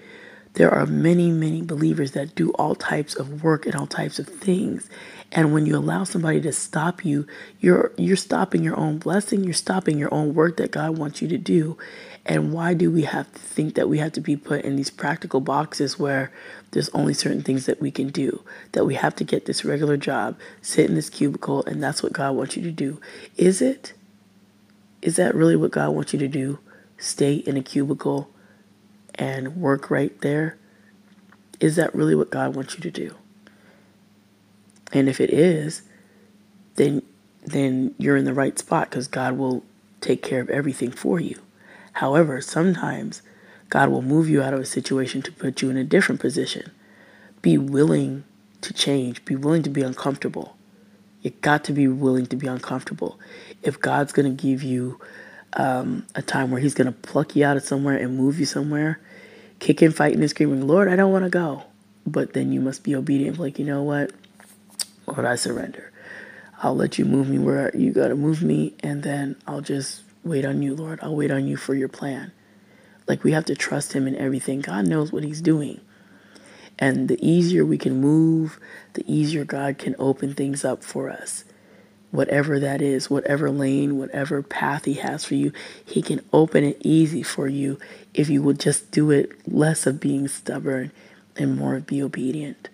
There 0.57 0.71
are 0.71 0.87
many, 0.87 1.31
many 1.31 1.61
believers 1.61 2.12
that 2.12 2.35
do 2.35 2.51
all 2.53 2.75
types 2.75 3.14
of 3.14 3.42
work 3.45 3.66
and 3.66 3.75
all 3.75 3.87
types 3.87 4.19
of 4.19 4.27
things. 4.27 4.88
And 5.31 5.53
when 5.53 5.66
you 5.66 5.77
allow 5.77 6.05
somebody 6.05 6.40
to 6.40 6.53
stop 6.53 7.05
you, 7.05 7.27
you're 7.61 7.92
you're 7.99 8.16
stopping 8.16 8.64
your 8.64 8.77
own 8.79 8.97
blessing, 8.97 9.45
you're 9.45 9.53
stopping 9.53 9.99
your 9.99 10.12
own 10.14 10.35
work 10.35 10.57
that 10.57 10.71
God 10.71 10.97
wants 10.97 11.21
you 11.21 11.29
to 11.29 11.37
do. 11.37 11.77
And 12.25 12.55
why 12.55 12.73
do 12.73 12.90
we 12.90 13.03
have 13.03 13.31
to 13.31 13.38
think 13.38 13.75
that 13.75 13.90
we 13.90 13.99
have 13.99 14.12
to 14.12 14.21
be 14.23 14.35
put 14.35 14.64
in 14.64 14.77
these 14.77 14.88
practical 14.88 15.40
boxes 15.40 15.99
where 15.99 16.33
there's 16.71 16.88
only 16.90 17.12
certain 17.12 17.42
things 17.42 17.66
that 17.66 17.83
we 17.83 17.90
can 17.90 18.09
do? 18.09 18.42
That 18.73 18.87
we 18.87 18.95
have 18.95 19.14
to 19.16 19.25
get 19.25 19.45
this 19.45 19.62
regular 19.62 19.99
job, 19.99 20.38
sit 20.62 20.88
in 20.88 20.95
this 20.95 21.11
cubicle, 21.11 21.66
and 21.66 21.83
that's 21.83 22.03
what 22.03 22.14
God 22.14 22.35
wants 22.35 22.57
you 22.57 22.62
to 22.62 22.73
do. 22.73 22.99
Is 23.37 23.61
it? 23.61 23.92
Is 25.03 25.16
that 25.16 25.35
really 25.35 25.55
what 25.55 25.71
God 25.73 25.90
wants 25.90 26.14
you 26.14 26.19
to 26.19 26.29
do? 26.29 26.61
Stay 26.97 27.35
in 27.35 27.59
a 27.59 27.62
cubicle 27.62 28.31
and 29.19 29.57
work 29.57 29.91
right 29.91 30.19
there? 30.21 30.57
Is 31.61 31.77
that 31.77 31.95
really 31.95 32.15
what 32.15 32.31
God 32.31 32.55
wants 32.55 32.75
you 32.75 32.81
to 32.81 32.91
do? 32.91 33.15
And 34.93 35.09
if 35.09 35.21
it 35.21 35.31
is, 35.31 35.83
then 36.77 37.03
then 37.45 37.95
you're 37.97 38.17
in 38.17 38.25
the 38.25 38.35
right 38.35 38.59
spot 38.59 38.91
because 38.91 39.07
God 39.07 39.39
will 39.39 39.65
take 40.01 40.23
care 40.23 40.41
of 40.41 40.51
everything 40.51 40.91
for 40.91 41.21
you. 41.21 41.41
However, 41.93 42.41
sometimes 42.41 43.23
God 43.71 43.89
will 43.89 44.03
move 44.03 44.29
you 44.29 44.43
out 44.43 44.53
of 44.53 44.61
a 44.61 44.67
situation 44.67 45.23
to 45.23 45.33
put 45.33 45.63
you 45.63 45.71
in 45.71 45.77
a 45.77 45.85
different 45.85 46.21
position. 46.21 46.71
Be 47.43 47.57
willing 47.57 48.25
to 48.63 48.73
change, 48.73 49.25
be 49.25 49.37
willing 49.37 49.63
to 49.63 49.71
be 49.71 49.83
uncomfortable. 49.83 50.57
You 51.23 51.31
got 51.41 51.65
to 51.65 51.73
be 51.73 51.89
willing 51.89 52.27
to 52.27 52.37
be 52.37 52.47
uncomfortable. 52.47 53.19
If 53.63 53.81
God's 53.81 54.13
going 54.13 54.37
to 54.37 54.43
give 54.43 54.63
you 54.63 55.01
um, 55.55 56.07
a 56.15 56.23
time 56.23 56.51
where 56.51 56.61
He's 56.61 56.75
going 56.75 56.87
to 56.87 56.93
pluck 56.93 57.35
you 57.35 57.45
out 57.45 57.57
of 57.57 57.65
somewhere 57.65 57.97
and 57.97 58.17
move 58.17 58.39
you 58.39 58.47
somewhere, 58.47 59.01
kicking, 59.59 59.90
fighting, 59.90 60.21
and 60.21 60.31
screaming, 60.31 60.66
Lord, 60.66 60.88
I 60.88 60.97
don't 60.97 61.12
want 61.12 61.25
to 61.25 61.31
go. 61.31 61.64
But 62.07 62.33
then 62.33 62.53
you 62.53 62.61
must 62.61 62.85
be 62.85 62.95
obedient. 62.95 63.38
Like, 63.38 63.59
you 63.59 63.64
know 63.64 63.83
what? 63.83 64.12
Lord, 65.07 65.25
I 65.25 65.37
surrender. 65.37 65.92
I'll 66.62 66.77
let 66.77 66.99
you 66.99 67.05
move 67.05 67.29
me 67.29 67.38
where 67.38 67.75
you 67.77 67.92
got 67.92 68.09
to 68.09 68.16
move 68.16 68.42
me, 68.42 68.75
and 68.81 69.03
then 69.03 69.37
I'll 69.47 69.61
just 69.61 70.03
wait 70.25 70.45
on 70.45 70.62
you, 70.62 70.75
Lord. 70.75 70.99
I'll 71.03 71.14
wait 71.16 71.31
on 71.31 71.47
you 71.47 71.57
for 71.57 71.75
your 71.75 71.88
plan. 71.88 72.33
Like 73.07 73.23
we 73.25 73.33
have 73.33 73.45
to 73.47 73.55
trust 73.55 73.92
him 73.92 74.07
in 74.07 74.16
everything. 74.16 74.61
God 74.61 74.87
knows 74.87 75.12
what 75.12 75.23
he's 75.23 75.40
doing. 75.40 75.81
And 76.79 77.09
the 77.09 77.19
easier 77.27 77.64
we 77.64 77.79
can 77.79 78.01
move, 78.01 78.59
the 78.95 79.05
easier 79.12 79.45
God 79.45 79.79
can 79.79 79.95
open 79.99 80.35
things 80.35 80.64
up 80.64 80.83
for 80.83 81.09
us. 81.11 81.45
Whatever 82.17 82.59
that 82.59 82.81
is, 82.81 83.11
whatever 83.11 83.51
lane, 83.51 83.99
whatever 83.99 84.43
path 84.43 84.87
he 84.87 84.95
has 84.95 85.25
for 85.25 85.35
you, 85.35 85.53
he 85.85 86.01
can 86.01 86.25
open 86.33 86.65
it 86.65 86.79
easy 86.81 87.23
for 87.23 87.47
you 87.47 87.79
if 88.15 88.31
you 88.31 88.43
would 88.43 88.59
just 88.59 88.91
do 88.91 89.11
it 89.11 89.31
less 89.47 89.87
of 89.87 90.01
being 90.01 90.27
stubborn 90.27 90.93
and 91.37 91.57
more 91.57 91.77
of 91.77 91.87
be 91.87 92.03
obedient. 92.03 92.71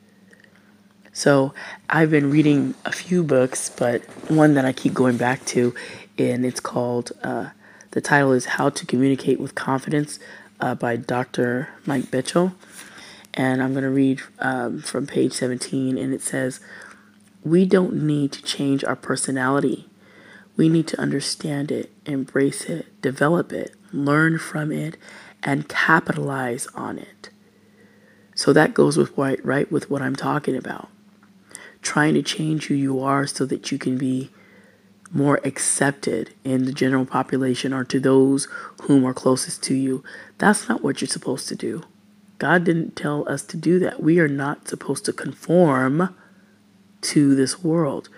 So 1.13 1.53
I've 1.91 2.11
been 2.11 2.31
reading 2.31 2.75
a 2.85 2.93
few 2.93 3.25
books, 3.25 3.69
but 3.69 4.03
one 4.31 4.55
that 4.55 4.65
I 4.65 4.73
keep 4.73 4.95
going 4.95 5.17
back 5.17 5.45
to 5.47 5.75
and 6.19 6.47
it's 6.47 6.61
called, 6.61 7.11
uh, 7.23 7.51
the 7.91 8.01
title 8.01 8.33
is 8.33 8.45
How 8.45 8.71
to 8.71 8.87
Communicate 8.87 9.41
with 9.41 9.55
Confidence 9.55 10.19
uh, 10.61 10.75
by 10.75 10.97
Dr. 10.97 11.69
Mike 11.85 12.05
Bechtle. 12.05 12.55
And 13.35 13.63
I'm 13.63 13.73
going 13.73 13.85
to 13.85 13.91
read 13.91 14.21
um, 14.39 14.83
from 14.83 15.07
page 15.07 15.33
17, 15.33 15.97
and 15.97 16.13
it 16.13 16.21
says, 16.21 16.61
We 17.45 17.65
don't 17.65 18.07
need 18.07 18.33
to 18.33 18.43
change 18.43 18.85
our 18.85 18.97
personality. 18.97 19.89
We 20.57 20.69
need 20.69 20.87
to 20.89 21.01
understand 21.01 21.73
it, 21.73 21.91
embrace 22.07 22.65
it, 22.65 23.01
develop 23.03 23.53
it, 23.53 23.75
learn 23.93 24.39
from 24.39 24.71
it, 24.71 24.97
and 25.43 25.69
capitalize 25.69 26.69
on 26.75 26.99
it. 26.99 27.31
So 28.35 28.53
that 28.53 28.75
goes 28.75 28.97
with 28.97 29.17
right, 29.17 29.45
right 29.45 29.71
with 29.71 29.91
what 29.91 30.03
I'm 30.03 30.17
talking 30.17 30.57
about. 30.57 30.89
Trying 31.81 32.15
to 32.15 32.23
change 32.23 32.67
who 32.67 32.75
you 32.75 33.01
are 33.01 33.27
so 33.27 33.45
that 33.47 33.73
you 33.73 33.79
can 33.79 33.99
be 33.99 34.31
more 35.11 35.41
accepted 35.45 36.33
in 36.45 36.65
the 36.65 36.73
general 36.73 37.05
population 37.05 37.73
or 37.73 37.85
to 37.85 38.01
those 38.01 38.47
whom 38.83 39.05
are 39.05 39.13
closest 39.13 39.63
to 39.65 39.75
you. 39.75 40.03
That's 40.39 40.69
not 40.69 40.83
what 40.83 41.01
you're 41.01 41.09
supposed 41.09 41.49
to 41.49 41.57
do. 41.57 41.83
God 42.39 42.65
didn't 42.65 42.97
tell 42.97 43.29
us 43.29 43.43
to 43.43 43.57
do 43.57 43.79
that. 43.81 44.03
We 44.03 44.19
are 44.19 44.29
not 44.29 44.69
supposed 44.69 45.05
to 45.05 45.13
conform 45.13 46.15
to 47.03 47.35
this 47.35 47.63
world. 47.63 48.09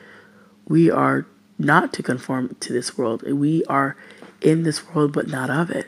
We 0.67 0.91
are 0.91 1.27
not 1.59 1.93
to 1.95 2.03
conform 2.03 2.57
to 2.61 2.73
this 2.73 2.97
world. 2.97 3.23
We 3.23 3.65
are 3.65 3.97
in 4.41 4.63
this 4.63 4.89
world, 4.89 5.13
but 5.13 5.29
not 5.29 5.51
of 5.51 5.71
it. 5.71 5.87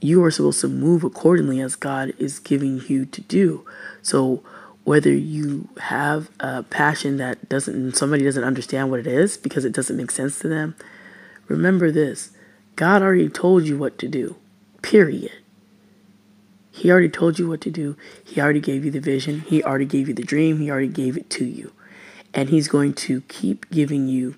You 0.00 0.24
are 0.24 0.30
supposed 0.30 0.60
to 0.62 0.68
move 0.68 1.04
accordingly 1.04 1.60
as 1.60 1.76
God 1.76 2.12
is 2.18 2.38
giving 2.38 2.80
you 2.88 3.04
to 3.06 3.20
do. 3.22 3.66
So, 4.02 4.42
whether 4.84 5.12
you 5.12 5.68
have 5.78 6.30
a 6.40 6.62
passion 6.62 7.18
that 7.18 7.48
doesn't 7.48 7.96
somebody 7.96 8.24
doesn't 8.24 8.44
understand 8.44 8.90
what 8.90 9.00
it 9.00 9.06
is 9.06 9.36
because 9.36 9.64
it 9.64 9.72
doesn't 9.72 9.96
make 9.96 10.10
sense 10.10 10.38
to 10.38 10.48
them 10.48 10.74
remember 11.48 11.90
this 11.90 12.30
god 12.76 13.02
already 13.02 13.28
told 13.28 13.64
you 13.64 13.76
what 13.76 13.98
to 13.98 14.08
do 14.08 14.36
period 14.82 15.32
he 16.72 16.90
already 16.90 17.08
told 17.08 17.38
you 17.38 17.48
what 17.48 17.60
to 17.60 17.70
do 17.70 17.96
he 18.24 18.40
already 18.40 18.60
gave 18.60 18.84
you 18.84 18.90
the 18.90 19.00
vision 19.00 19.40
he 19.40 19.62
already 19.62 19.84
gave 19.84 20.08
you 20.08 20.14
the 20.14 20.22
dream 20.22 20.58
he 20.58 20.70
already 20.70 20.88
gave 20.88 21.16
it 21.16 21.28
to 21.28 21.44
you 21.44 21.72
and 22.34 22.48
he's 22.48 22.68
going 22.68 22.92
to 22.94 23.22
keep 23.22 23.68
giving 23.70 24.08
you 24.08 24.36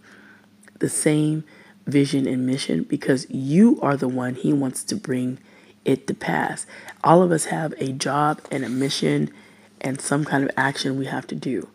the 0.79 0.89
same 0.89 1.45
vision 1.87 2.27
and 2.27 2.47
mission 2.47 2.85
because 2.85 3.29
you 3.31 3.81
are 3.81 3.97
the 3.97 4.09
one 4.09 4.35
he 4.35 4.53
wants 4.53 4.85
to 4.85 4.97
bring 4.97 5.39
it 5.85 6.07
to 6.07 6.15
pass 6.15 6.65
all 7.05 7.23
of 7.23 7.33
us 7.33 7.47
have 7.47 7.75
a 7.79 7.93
job 7.93 8.41
and 8.51 8.65
a 8.65 8.69
mission 8.69 9.31
and 9.81 10.01
some 10.01 10.25
kind 10.25 10.45
of 10.45 10.51
action 10.57 10.97
we 10.97 11.07
have 11.07 11.27
to 11.27 11.35
do. 11.35 11.69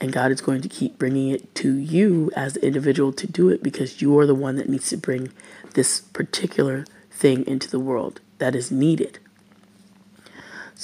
And 0.00 0.12
God 0.12 0.30
is 0.30 0.40
going 0.40 0.60
to 0.60 0.68
keep 0.68 0.98
bringing 0.98 1.30
it 1.30 1.54
to 1.56 1.74
you 1.74 2.30
as 2.36 2.54
the 2.54 2.66
individual 2.66 3.12
to 3.14 3.26
do 3.26 3.48
it 3.48 3.62
because 3.62 4.02
you 4.02 4.18
are 4.18 4.26
the 4.26 4.34
one 4.34 4.56
that 4.56 4.68
needs 4.68 4.90
to 4.90 4.96
bring 4.96 5.32
this 5.72 6.00
particular 6.00 6.84
thing 7.10 7.46
into 7.46 7.70
the 7.70 7.80
world 7.80 8.20
that 8.38 8.54
is 8.54 8.70
needed. 8.70 9.18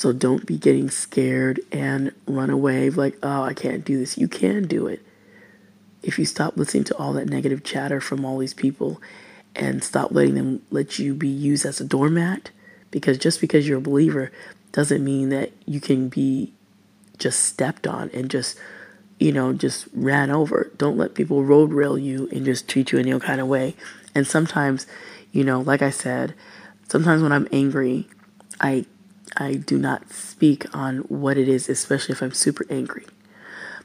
So 0.01 0.15
don't 0.15 0.47
be 0.47 0.57
getting 0.57 0.89
scared 0.89 1.61
and 1.71 2.15
run 2.27 2.49
away 2.49 2.89
like, 2.89 3.19
oh, 3.23 3.43
I 3.43 3.53
can't 3.53 3.85
do 3.85 3.99
this. 3.99 4.17
You 4.17 4.29
can 4.29 4.67
do 4.67 4.87
it. 4.87 5.05
If 6.03 6.19
you 6.19 6.25
stop 6.25 6.57
listening 6.57 6.85
to 6.85 6.97
all 6.97 7.13
that 7.13 7.29
negative 7.29 7.63
chatter 7.65 8.01
from 8.01 8.25
all 8.25 8.39
these 8.39 8.55
people 8.55 9.03
and 9.55 9.85
stop 9.85 10.11
letting 10.11 10.37
them 10.37 10.63
let 10.71 10.99
you 10.99 11.13
be 11.13 11.29
used 11.29 11.67
as 11.67 11.83
a 11.83 11.85
doormat, 11.85 12.51
because 12.91 13.19
just 13.19 13.43
because 13.43 13.69
you're 13.69 13.77
a 13.77 13.83
believer 13.83 14.33
doesn't 14.73 15.05
mean 15.05 15.29
that 15.29 15.53
you 15.67 15.83
can 15.83 16.09
be 16.09 16.55
just 17.19 17.41
stepped 17.41 17.87
on 17.87 18.09
and 18.15 18.31
just 18.31 18.59
you 19.19 19.33
know, 19.33 19.53
just 19.53 19.87
ran 19.93 20.31
over. 20.31 20.73
Don't 20.79 20.97
let 20.97 21.15
people 21.15 21.45
road 21.45 21.75
rail 21.75 21.99
you 21.99 22.27
and 22.33 22.47
just 22.47 22.67
treat 22.67 22.91
you 22.91 22.99
in 22.99 23.07
any 23.07 23.21
kind 23.21 23.39
of 23.39 23.49
way. 23.49 23.77
And 24.15 24.27
sometimes, 24.27 24.87
you 25.31 25.45
know, 25.45 25.61
like 25.61 25.83
I 25.83 25.91
said, 25.91 26.33
sometimes 26.89 27.23
when 27.23 27.33
I'm 27.33 27.49
angry, 27.53 28.09
I 28.63 28.87
I 29.37 29.55
do 29.55 29.79
not 29.79 30.13
speak 30.13 30.67
on 30.75 30.99
what 30.99 31.37
it 31.37 31.49
is, 31.49 31.69
especially 31.69 32.13
if 32.13 32.23
I'm 32.23 32.33
super 32.33 32.67
angry. 32.69 33.07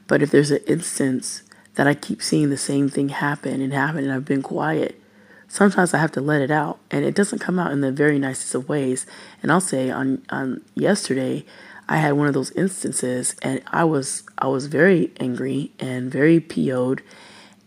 But 0.06 0.22
if 0.22 0.30
there's 0.30 0.50
an 0.50 0.62
instance 0.66 1.42
that 1.74 1.86
I 1.86 1.94
keep 1.94 2.22
seeing 2.22 2.50
the 2.50 2.56
same 2.56 2.88
thing 2.88 3.10
happen 3.10 3.60
and 3.60 3.72
happen 3.72 4.04
and 4.04 4.12
I've 4.12 4.24
been 4.24 4.42
quiet, 4.42 5.00
sometimes 5.48 5.94
I 5.94 5.98
have 5.98 6.12
to 6.12 6.20
let 6.20 6.42
it 6.42 6.50
out. 6.50 6.78
And 6.90 7.04
it 7.04 7.14
doesn't 7.14 7.40
come 7.40 7.58
out 7.58 7.72
in 7.72 7.80
the 7.80 7.92
very 7.92 8.18
nicest 8.18 8.54
of 8.54 8.68
ways. 8.68 9.06
And 9.42 9.52
I'll 9.52 9.60
say 9.60 9.90
on, 9.90 10.22
on 10.30 10.62
yesterday, 10.74 11.44
I 11.88 11.98
had 11.98 12.12
one 12.12 12.26
of 12.26 12.34
those 12.34 12.50
instances 12.52 13.36
and 13.42 13.62
I 13.68 13.84
was 13.84 14.24
I 14.38 14.48
was 14.48 14.66
very 14.66 15.12
angry 15.20 15.72
and 15.78 16.10
very 16.10 16.40
PO'd 16.40 17.02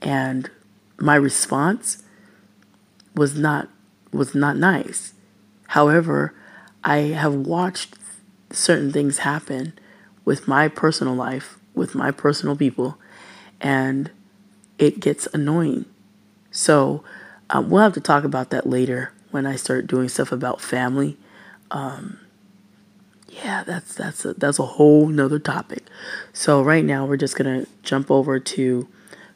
and 0.02 0.50
my 0.98 1.16
response 1.16 2.04
was 3.16 3.38
not 3.38 3.70
was 4.12 4.36
not 4.36 4.58
nice. 4.58 5.14
However, 5.68 6.34
I 6.90 7.14
have 7.14 7.36
watched 7.36 7.94
certain 8.50 8.92
things 8.92 9.20
happen 9.20 9.74
with 10.26 10.48
my 10.48 10.68
personal 10.68 11.14
life, 11.14 11.60
with 11.76 11.94
my 11.94 12.10
personal 12.10 12.56
people, 12.56 12.98
and 13.62 14.10
it 14.80 15.00
gets 15.00 15.28
annoying. 15.32 15.86
So 16.50 17.04
um, 17.52 17.70
we'll 17.70 17.84
have 17.84 17.94
to 17.94 18.02
talk 18.02 18.24
about 18.24 18.50
that 18.50 18.66
later 18.66 19.14
when 19.30 19.46
I 19.46 19.56
start 19.56 19.86
doing 19.86 20.10
stuff 20.10 20.32
about 20.32 20.62
family. 20.62 21.16
Um, 21.70 22.22
yeah, 23.28 23.64
that's 23.64 23.94
that's 23.94 24.26
a, 24.26 24.34
that's 24.34 24.58
a 24.58 24.66
whole 24.66 25.10
nother 25.10 25.38
topic. 25.38 25.84
So 26.34 26.64
right 26.64 26.84
now 26.84 27.06
we're 27.06 27.18
just 27.18 27.38
gonna 27.38 27.68
jump 27.84 28.10
over 28.10 28.40
to 28.40 28.88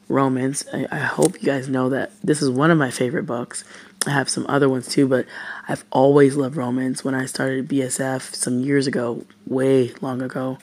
Romans. 0.08 0.66
I, 0.72 0.88
I 0.90 0.98
hope 0.98 1.40
you 1.40 1.46
guys 1.46 1.68
know 1.68 1.88
that 1.90 2.10
this 2.20 2.42
is 2.42 2.50
one 2.50 2.72
of 2.72 2.78
my 2.78 2.90
favorite 2.90 3.26
books. 3.26 3.62
I 4.06 4.10
have 4.10 4.28
some 4.28 4.46
other 4.48 4.68
ones 4.68 4.88
too, 4.88 5.06
but 5.06 5.26
I've 5.68 5.84
always 5.90 6.36
loved 6.36 6.56
Romans. 6.56 7.04
When 7.04 7.14
I 7.14 7.26
started 7.26 7.68
BSF 7.68 8.34
some 8.34 8.60
years 8.60 8.86
ago, 8.86 9.24
way 9.46 9.92
long 10.00 10.22
ago, 10.22 10.58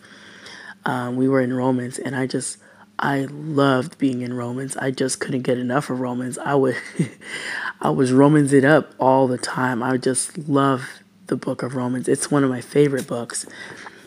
um, 0.86 1.15
we 1.15 1.27
were 1.27 1.41
in 1.41 1.54
Romans, 1.54 1.97
and 1.99 2.15
I 2.15 2.27
just 2.27 2.58
I 2.99 3.25
loved 3.32 3.97
being 3.97 4.21
in 4.21 4.34
Romans. 4.34 4.77
I 4.77 4.91
just 4.91 5.19
couldn't 5.19 5.41
get 5.41 5.58
enough 5.58 5.89
of 5.89 5.99
Romans. 5.99 6.38
I 6.38 6.56
would 6.56 6.77
I 7.82 7.89
was 7.89 8.12
Romans 8.12 8.54
it 8.54 8.63
up 8.63 8.93
all 8.99 9.27
the 9.27 9.38
time. 9.38 9.82
I 9.82 9.97
just 9.97 10.38
love 10.38 11.01
the 11.27 11.36
book 11.36 11.63
of 11.63 11.75
Romans. 11.75 12.08
It's 12.08 12.30
one 12.30 12.43
of 12.43 12.49
my 12.49 12.62
favorite 12.62 13.08
books. 13.08 13.45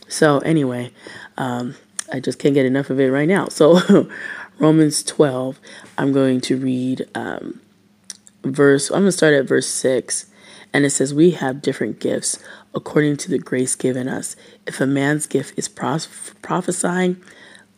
So 0.08 0.38
anyway, 0.40 0.92
um, 1.36 1.74
I 2.12 2.20
just 2.20 2.38
can't 2.38 2.54
get 2.54 2.66
enough 2.66 2.90
of 2.90 3.00
it 3.00 3.10
right 3.10 3.26
now. 3.26 3.48
So 3.48 4.08
Romans 4.58 5.02
12, 5.02 5.58
I'm 5.98 6.12
going 6.12 6.40
to 6.42 6.56
read 6.56 7.08
um, 7.14 7.60
verse, 8.44 8.90
I'm 8.90 9.00
going 9.00 9.06
to 9.06 9.12
start 9.12 9.34
at 9.34 9.46
verse 9.46 9.66
6. 9.66 10.26
And 10.72 10.84
it 10.84 10.90
says, 10.90 11.14
We 11.14 11.32
have 11.32 11.62
different 11.62 12.00
gifts 12.00 12.38
according 12.74 13.16
to 13.18 13.30
the 13.30 13.38
grace 13.38 13.74
given 13.76 14.08
us. 14.08 14.34
If 14.66 14.80
a 14.80 14.86
man's 14.86 15.26
gift 15.26 15.56
is 15.56 15.68
prophesying, 15.68 17.22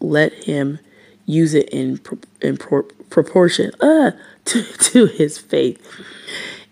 let 0.01 0.33
him 0.45 0.79
use 1.27 1.55
it 1.55 1.69
in, 1.71 2.01
in 2.41 2.57
pro- 2.57 2.85
proportion 3.11 3.73
uh, 3.81 4.13
to, 4.47 4.63
to 4.63 5.07
his 5.07 5.39
faith. 5.39 5.81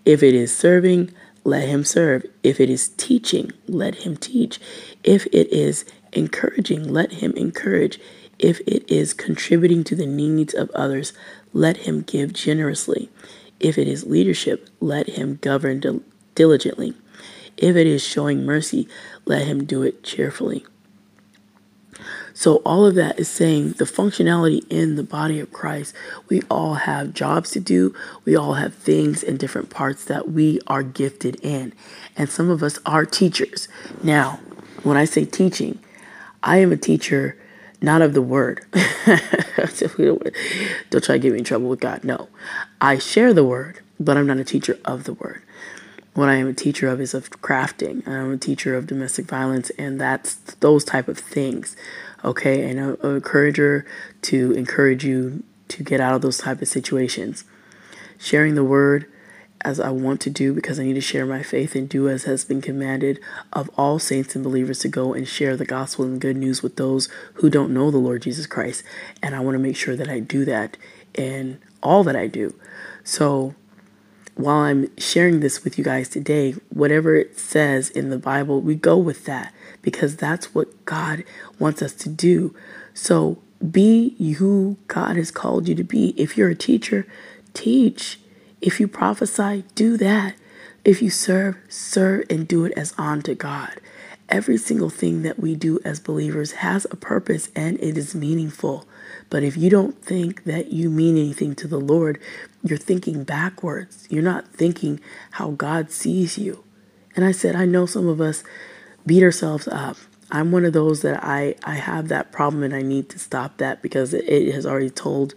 If 0.05 0.23
it 0.23 0.35
is 0.35 0.57
serving, 0.57 1.13
let 1.45 1.69
him 1.69 1.85
serve. 1.85 2.25
If 2.43 2.61
it 2.61 2.71
is 2.71 2.89
teaching, 2.89 3.53
let 3.69 3.97
him 3.97 4.17
teach. 4.17 4.59
If 5.03 5.27
it 5.27 5.53
is 5.53 5.85
encouraging, 6.13 6.89
let 6.89 7.13
him 7.13 7.33
encourage. 7.33 8.01
If 8.39 8.61
it 8.61 8.91
is 8.91 9.13
contributing 9.13 9.85
to 9.85 9.95
the 9.95 10.07
needs 10.07 10.55
of 10.55 10.71
others, 10.71 11.13
let 11.53 11.79
him 11.79 12.01
give 12.03 12.33
generously. 12.33 13.11
If 13.61 13.79
it 13.79 13.89
is 13.89 14.05
leadership, 14.07 14.69
let 14.81 15.09
him 15.09 15.39
govern 15.41 16.03
diligently. 16.35 16.95
If 17.57 17.77
it 17.77 17.87
is 17.87 18.03
showing 18.03 18.45
mercy, 18.45 18.89
let 19.25 19.47
him 19.47 19.65
do 19.65 19.83
it 19.83 20.03
cheerfully. 20.03 20.65
So, 22.37 22.57
all 22.67 22.85
of 22.85 22.97
that 22.97 23.21
is 23.21 23.29
saying 23.29 23.75
the 23.75 23.85
functionality 23.85 24.67
in 24.69 24.97
the 24.97 25.05
body 25.05 25.39
of 25.39 25.53
Christ, 25.53 25.95
we 26.29 26.43
all 26.51 26.75
have 26.75 27.15
jobs 27.15 27.53
to 27.53 27.61
do. 27.61 27.95
We 28.25 28.35
all 28.35 28.55
have 28.55 28.75
things 28.75 29.23
in 29.23 29.37
different 29.37 29.71
parts 29.71 30.05
that 30.07 30.33
we 30.33 30.61
are 30.67 30.83
gifted 30.83 31.37
in. 31.43 31.73
And 32.17 32.29
some 32.29 32.51
of 32.51 32.65
us 32.65 32.81
are 32.85 33.07
teachers. 33.07 33.69
Now, 34.03 34.41
when 34.83 34.97
I 34.97 35.05
say 35.05 35.25
teaching, 35.25 35.79
I 36.43 36.57
am 36.59 36.73
a 36.73 36.77
teacher 36.77 37.39
not 37.85 38.03
of 38.03 38.15
the 38.15 38.23
word. 38.23 38.65
Don't 40.91 41.05
try 41.05 41.17
to 41.17 41.19
get 41.19 41.33
me 41.33 41.39
in 41.39 41.45
trouble 41.45 41.69
with 41.69 41.81
God. 41.81 42.05
No. 42.05 42.29
I 42.81 42.99
share 42.99 43.33
the 43.33 43.45
word, 43.45 43.81
but 44.01 44.17
I'm 44.17 44.27
not 44.27 44.39
a 44.39 44.45
teacher 44.45 44.79
of 44.85 45.05
the 45.05 45.15
word. 45.15 45.43
What 46.15 46.29
I 46.29 46.35
am 46.35 46.49
a 46.49 46.55
teacher 46.55 46.89
of 46.89 47.01
is 47.01 47.13
of 47.15 47.31
crafting. 47.31 48.07
I'm 48.07 48.33
a 48.33 48.39
teacher 48.39 48.77
of 48.77 48.87
domestic 48.87 49.27
violence, 49.27 49.71
and 49.71 50.01
that's 50.01 50.35
those 50.61 50.85
type 50.85 51.09
of 51.09 51.19
things 51.19 51.77
okay, 52.25 52.69
and 52.69 52.81
a, 52.81 53.07
a 53.07 53.15
encourager 53.17 53.85
to 54.23 54.53
encourage 54.53 55.05
you 55.05 55.43
to 55.69 55.85
get 55.85 56.01
out 56.01 56.15
of 56.15 56.23
those 56.23 56.39
type 56.39 56.63
of 56.63 56.69
situations. 56.69 57.45
Sharing 58.19 58.55
the 58.55 58.65
word 58.65 59.07
as 59.65 59.81
I 59.81 59.91
want 59.91 60.21
to 60.23 60.31
do 60.31 60.53
because 60.53 60.79
I 60.79 60.85
need 60.85 60.95
to 60.95 61.01
share 61.01 61.27
my 61.27 61.43
faith 61.43 61.75
and 61.75 61.89
do 61.89 62.09
as 62.09 62.25
has 62.25 62.45
been 62.45 62.61
commanded 62.61 63.19
of 63.53 63.71
all 63.77 63.99
saints 63.99 64.35
and 64.35 64.45
believers 64.45 64.81
to 64.81 64.89
go 64.89 65.15
and 65.15 65.27
share 65.27 65.57
the 65.57 65.65
gospel 65.65 66.05
and 66.05 66.21
good 66.21 66.37
news 66.37 66.63
with 66.63 66.77
those 66.77 67.09
who 67.35 67.49
don't 67.49 67.73
know 67.73 67.91
the 67.91 67.99
Lord 67.99 68.23
Jesus 68.23 68.47
Christ. 68.47 68.85
And 69.23 69.35
I 69.35 69.41
want 69.41 69.55
to 69.55 69.59
make 69.61 69.77
sure 69.77 69.97
that 69.97 70.09
I 70.09 70.21
do 70.21 70.45
that 70.45 70.77
in 71.15 71.61
all 71.83 72.05
that 72.05 72.17
I 72.17 72.27
do. 72.27 72.55
So 73.03 73.55
while 74.35 74.59
I'm 74.59 74.95
sharing 74.99 75.41
this 75.41 75.65
with 75.65 75.79
you 75.79 75.85
guys 75.85 76.09
today, 76.09 76.53
whatever 76.71 77.15
it 77.15 77.39
says 77.39 77.91
in 77.91 78.11
the 78.11 78.19
Bible, 78.19 78.61
we 78.61 78.75
go 78.75 78.99
with 78.99 79.25
that 79.27 79.55
because 79.81 80.17
that's 80.17 80.55
what 80.55 80.85
God 80.85 81.25
wants 81.59 81.83
us 81.83 81.95
to 81.95 82.09
do. 82.09 82.55
So 82.93 83.39
be 83.71 84.35
who 84.35 84.77
God 84.89 85.17
has 85.17 85.31
called 85.31 85.69
you 85.69 85.75
to 85.77 85.85
be. 85.85 86.11
If 86.17 86.37
you're 86.37 86.51
a 86.51 86.55
teacher, 86.55 87.07
teach. 87.55 88.19
If 88.65 88.81
you 88.81 88.89
prophesy, 88.89 89.65
do 89.75 89.99
that. 89.99 90.37
If 90.87 91.03
you 91.03 91.11
serve, 91.11 91.59
serve 91.69 92.25
and 92.31 92.49
do 92.49 92.65
it 92.65 92.73
as 92.79 92.95
unto 92.97 93.35
God. 93.35 93.79
Every 94.31 94.57
single 94.57 94.89
thing 94.89 95.21
that 95.21 95.39
we 95.39 95.55
do 95.55 95.81
as 95.85 96.01
believers 96.01 96.53
has 96.53 96.87
a 96.91 96.97
purpose 96.97 97.51
and 97.55 97.79
it 97.83 97.99
is 97.99 98.15
meaningful. 98.15 98.89
But 99.29 99.43
if 99.43 99.59
you 99.59 99.69
don't 99.69 100.03
think 100.03 100.45
that 100.45 100.73
you 100.73 100.89
mean 100.89 101.19
anything 101.19 101.55
to 101.57 101.69
the 101.69 101.79
Lord, 101.79 102.19
you're 102.63 102.79
thinking 102.79 103.23
backwards. 103.23 104.07
You're 104.09 104.23
not 104.23 104.49
thinking 104.49 104.99
how 105.33 105.51
God 105.51 105.91
sees 105.91 106.39
you. 106.39 106.65
And 107.15 107.23
I 107.23 107.33
said, 107.33 107.55
I 107.55 107.67
know 107.67 107.85
some 107.85 108.09
of 108.09 108.19
us 108.19 108.43
beat 109.05 109.23
ourselves 109.23 109.69
up. 109.69 109.99
I'm 110.31 110.53
one 110.53 110.65
of 110.65 110.73
those 110.73 111.03
that 111.03 111.23
I, 111.23 111.57
I 111.65 111.75
have 111.75 112.09
that 112.09 112.33
problem 112.33 112.63
and 112.63 112.75
I 112.75 112.81
need 112.81 113.11
to 113.11 113.19
stop 113.19 113.59
that 113.59 113.83
because 113.83 114.15
it, 114.15 114.25
it 114.27 114.55
has 114.55 114.65
already 114.65 114.89
told 114.89 115.35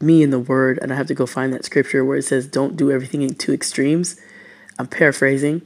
me 0.00 0.22
in 0.22 0.30
the 0.30 0.38
word, 0.38 0.78
and 0.80 0.92
I 0.92 0.96
have 0.96 1.06
to 1.08 1.14
go 1.14 1.26
find 1.26 1.52
that 1.52 1.64
scripture 1.64 2.04
where 2.04 2.18
it 2.18 2.24
says, 2.24 2.46
Don't 2.46 2.76
do 2.76 2.90
everything 2.90 3.22
in 3.22 3.34
two 3.34 3.52
extremes. 3.52 4.20
I'm 4.78 4.86
paraphrasing. 4.86 5.62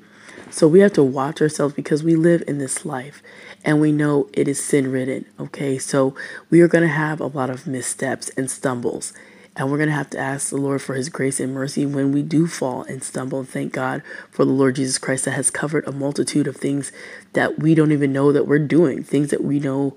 So 0.50 0.68
we 0.68 0.80
have 0.80 0.92
to 0.94 1.02
watch 1.02 1.40
ourselves 1.40 1.74
because 1.74 2.02
we 2.02 2.14
live 2.14 2.42
in 2.46 2.58
this 2.58 2.84
life 2.84 3.22
and 3.64 3.80
we 3.80 3.90
know 3.90 4.28
it 4.34 4.48
is 4.48 4.62
sin 4.62 4.92
ridden. 4.92 5.24
Okay, 5.40 5.78
so 5.78 6.14
we 6.50 6.60
are 6.60 6.68
going 6.68 6.82
to 6.82 6.92
have 6.92 7.20
a 7.20 7.26
lot 7.26 7.48
of 7.48 7.66
missteps 7.66 8.30
and 8.36 8.50
stumbles. 8.50 9.14
And 9.56 9.70
we're 9.70 9.76
going 9.76 9.88
to 9.88 9.94
have 9.94 10.10
to 10.10 10.18
ask 10.18 10.50
the 10.50 10.56
Lord 10.56 10.80
for 10.80 10.94
his 10.94 11.10
grace 11.10 11.38
and 11.38 11.52
mercy 11.52 11.84
when 11.84 12.12
we 12.12 12.22
do 12.22 12.46
fall 12.46 12.82
and 12.84 13.02
stumble. 13.02 13.44
Thank 13.44 13.72
God 13.72 14.02
for 14.30 14.44
the 14.44 14.52
Lord 14.52 14.76
Jesus 14.76 14.98
Christ 14.98 15.26
that 15.26 15.32
has 15.32 15.50
covered 15.50 15.86
a 15.86 15.92
multitude 15.92 16.46
of 16.46 16.56
things 16.56 16.90
that 17.34 17.58
we 17.58 17.74
don't 17.74 17.92
even 17.92 18.12
know 18.12 18.32
that 18.32 18.46
we're 18.46 18.58
doing, 18.58 19.02
things 19.02 19.30
that 19.30 19.44
we 19.44 19.58
know 19.58 19.96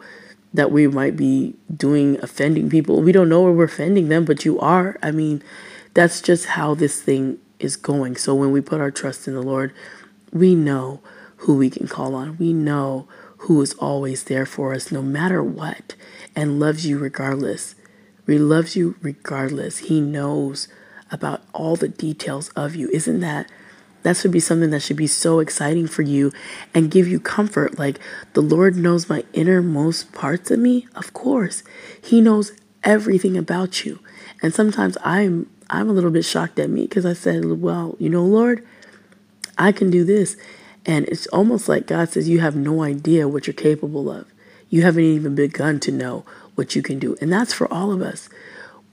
that 0.55 0.71
we 0.71 0.87
might 0.87 1.15
be 1.15 1.55
doing 1.75 2.17
offending 2.21 2.69
people. 2.69 3.01
We 3.01 3.11
don't 3.11 3.29
know 3.29 3.41
where 3.41 3.51
we're 3.51 3.65
offending 3.65 4.09
them, 4.09 4.25
but 4.25 4.45
you 4.45 4.59
are. 4.59 4.97
I 5.01 5.11
mean, 5.11 5.43
that's 5.93 6.21
just 6.21 6.45
how 6.47 6.75
this 6.75 7.01
thing 7.01 7.39
is 7.59 7.75
going. 7.75 8.15
So 8.15 8.33
when 8.33 8.51
we 8.51 8.61
put 8.61 8.81
our 8.81 8.91
trust 8.91 9.27
in 9.27 9.33
the 9.33 9.41
Lord, 9.41 9.73
we 10.31 10.55
know 10.55 11.01
who 11.37 11.57
we 11.57 11.69
can 11.69 11.87
call 11.87 12.15
on. 12.15 12.37
We 12.37 12.53
know 12.53 13.07
who 13.39 13.61
is 13.61 13.73
always 13.73 14.23
there 14.23 14.45
for 14.45 14.73
us 14.73 14.91
no 14.91 15.01
matter 15.01 15.43
what 15.43 15.95
and 16.35 16.59
loves 16.59 16.85
you 16.85 16.97
regardless. 16.97 17.75
He 18.25 18.39
loves 18.39 18.75
you 18.75 18.95
regardless. 19.01 19.77
He 19.79 20.01
knows 20.01 20.67
about 21.11 21.43
all 21.53 21.75
the 21.75 21.87
details 21.87 22.49
of 22.49 22.75
you. 22.75 22.89
Isn't 22.89 23.19
that? 23.19 23.49
That 24.05 24.15
should 24.15 24.29
be 24.29 24.39
something 24.39 24.69
that 24.69 24.83
should 24.83 24.97
be 24.97 25.07
so 25.07 25.39
exciting 25.39 25.87
for 25.87 26.03
you 26.03 26.31
and 26.75 26.91
give 26.91 27.07
you 27.07 27.19
comfort. 27.19 27.79
Like, 27.79 27.99
the 28.33 28.41
Lord 28.41 28.75
knows 28.75 29.09
my 29.09 29.23
innermost 29.33 30.11
parts 30.11 30.51
of 30.51 30.59
me. 30.59 30.87
Of 30.93 31.11
course, 31.13 31.63
He 31.99 32.21
knows 32.21 32.51
everything 32.83 33.35
about 33.35 33.83
you. 33.83 33.99
And 34.43 34.53
sometimes 34.53 34.95
I'm 35.03 35.49
I'm 35.71 35.89
a 35.89 35.93
little 35.93 36.11
bit 36.11 36.23
shocked 36.23 36.59
at 36.59 36.69
me 36.69 36.83
because 36.83 37.03
I 37.03 37.13
said, 37.13 37.59
"Well, 37.59 37.95
you 37.97 38.07
know, 38.09 38.23
Lord, 38.23 38.63
I 39.57 39.71
can 39.71 39.89
do 39.89 40.03
this." 40.03 40.37
And 40.85 41.07
it's 41.07 41.25
almost 41.27 41.67
like 41.67 41.87
God 41.87 42.09
says, 42.09 42.29
You 42.29 42.41
have 42.41 42.55
no 42.55 42.83
idea 42.83 43.27
what 43.27 43.47
you're 43.47 43.55
capable 43.55 44.11
of. 44.11 44.27
You 44.69 44.83
haven't 44.83 45.03
even 45.03 45.33
begun 45.33 45.79
to 45.79 45.91
know 45.91 46.25
what 46.53 46.75
you 46.75 46.83
can 46.83 46.99
do. 46.99 47.17
And 47.19 47.33
that's 47.33 47.53
for 47.53 47.71
all 47.73 47.91
of 47.91 48.03
us. 48.03 48.29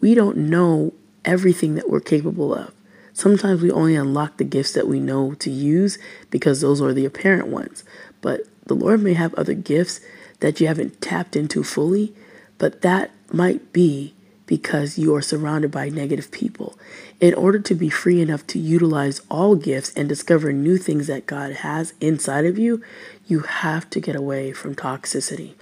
We 0.00 0.14
don't 0.14 0.38
know 0.38 0.94
everything 1.22 1.74
that 1.74 1.90
we're 1.90 2.00
capable 2.00 2.54
of. 2.54 2.72
Sometimes 3.12 3.62
we 3.62 3.70
only 3.70 3.94
unlock 3.94 4.36
the 4.36 4.44
gifts 4.44 4.72
that 4.72 4.88
we 4.88 4.98
know 4.98 5.34
to 5.34 5.50
use 5.50 5.98
because 6.30 6.60
those 6.60 6.80
are 6.80 6.92
the 6.92 7.04
apparent 7.04 7.48
ones. 7.48 7.84
But 8.20 8.42
the 8.66 8.74
Lord 8.74 9.02
may 9.02 9.14
have 9.14 9.34
other 9.34 9.54
gifts 9.54 10.00
that 10.40 10.60
you 10.60 10.66
haven't 10.66 11.00
tapped 11.00 11.36
into 11.36 11.62
fully, 11.62 12.14
but 12.58 12.82
that 12.82 13.10
might 13.32 13.72
be 13.72 14.14
because 14.46 14.98
you 14.98 15.14
are 15.14 15.22
surrounded 15.22 15.70
by 15.70 15.88
negative 15.88 16.30
people. 16.30 16.78
In 17.20 17.32
order 17.34 17.58
to 17.58 17.74
be 17.74 17.88
free 17.88 18.20
enough 18.20 18.46
to 18.48 18.58
utilize 18.58 19.20
all 19.30 19.56
gifts 19.56 19.92
and 19.94 20.08
discover 20.08 20.52
new 20.52 20.76
things 20.76 21.06
that 21.06 21.26
God 21.26 21.52
has 21.52 21.94
inside 22.00 22.44
of 22.44 22.58
you, 22.58 22.82
you 23.26 23.40
have 23.40 23.88
to 23.90 24.00
get 24.00 24.16
away 24.16 24.52
from 24.52 24.74
toxicity. 24.74 25.54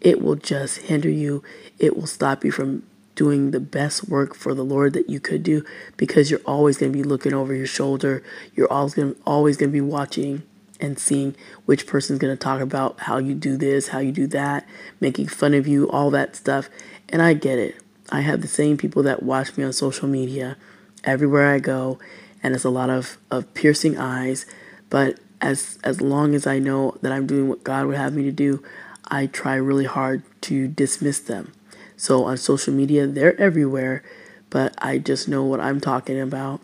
It 0.00 0.20
will 0.20 0.34
just 0.34 0.78
hinder 0.78 1.10
you, 1.10 1.42
it 1.78 1.96
will 1.96 2.06
stop 2.06 2.44
you 2.44 2.50
from 2.50 2.84
doing 3.16 3.50
the 3.50 3.58
best 3.58 4.08
work 4.08 4.34
for 4.34 4.54
the 4.54 4.64
Lord 4.64 4.92
that 4.92 5.10
you 5.10 5.18
could 5.18 5.42
do 5.42 5.64
because 5.96 6.30
you're 6.30 6.40
always 6.46 6.78
going 6.78 6.92
to 6.92 6.96
be 6.96 7.02
looking 7.02 7.34
over 7.34 7.52
your 7.54 7.66
shoulder. 7.66 8.22
You're 8.54 8.72
always 8.72 8.94
going 8.94 9.14
to, 9.14 9.20
always 9.26 9.56
going 9.56 9.70
to 9.70 9.72
be 9.72 9.80
watching 9.80 10.44
and 10.78 10.98
seeing 10.98 11.34
which 11.64 11.86
person's 11.86 12.18
going 12.18 12.36
to 12.36 12.40
talk 12.40 12.60
about 12.60 13.00
how 13.00 13.18
you 13.18 13.34
do 13.34 13.56
this, 13.56 13.88
how 13.88 13.98
you 13.98 14.12
do 14.12 14.26
that, 14.28 14.68
making 15.00 15.26
fun 15.26 15.54
of 15.54 15.66
you, 15.66 15.90
all 15.90 16.10
that 16.10 16.36
stuff. 16.36 16.68
And 17.08 17.22
I 17.22 17.34
get 17.34 17.58
it. 17.58 17.76
I 18.10 18.20
have 18.20 18.42
the 18.42 18.48
same 18.48 18.76
people 18.76 19.02
that 19.02 19.22
watch 19.22 19.56
me 19.56 19.64
on 19.64 19.72
social 19.72 20.06
media 20.06 20.56
everywhere 21.02 21.52
I 21.52 21.58
go, 21.58 21.98
and 22.42 22.54
it's 22.54 22.64
a 22.64 22.70
lot 22.70 22.90
of, 22.90 23.18
of 23.30 23.52
piercing 23.54 23.98
eyes. 23.98 24.46
But 24.90 25.18
as 25.40 25.78
as 25.82 26.00
long 26.00 26.34
as 26.34 26.46
I 26.46 26.58
know 26.58 26.96
that 27.02 27.12
I'm 27.12 27.26
doing 27.26 27.48
what 27.48 27.64
God 27.64 27.86
would 27.86 27.96
have 27.96 28.14
me 28.14 28.22
to 28.24 28.32
do, 28.32 28.62
I 29.08 29.26
try 29.26 29.54
really 29.56 29.84
hard 29.86 30.22
to 30.42 30.68
dismiss 30.68 31.18
them. 31.18 31.52
So 31.96 32.24
on 32.24 32.36
social 32.36 32.74
media, 32.74 33.06
they're 33.06 33.38
everywhere, 33.40 34.02
but 34.50 34.74
I 34.78 34.98
just 34.98 35.28
know 35.28 35.44
what 35.44 35.60
I'm 35.60 35.80
talking 35.80 36.20
about. 36.20 36.60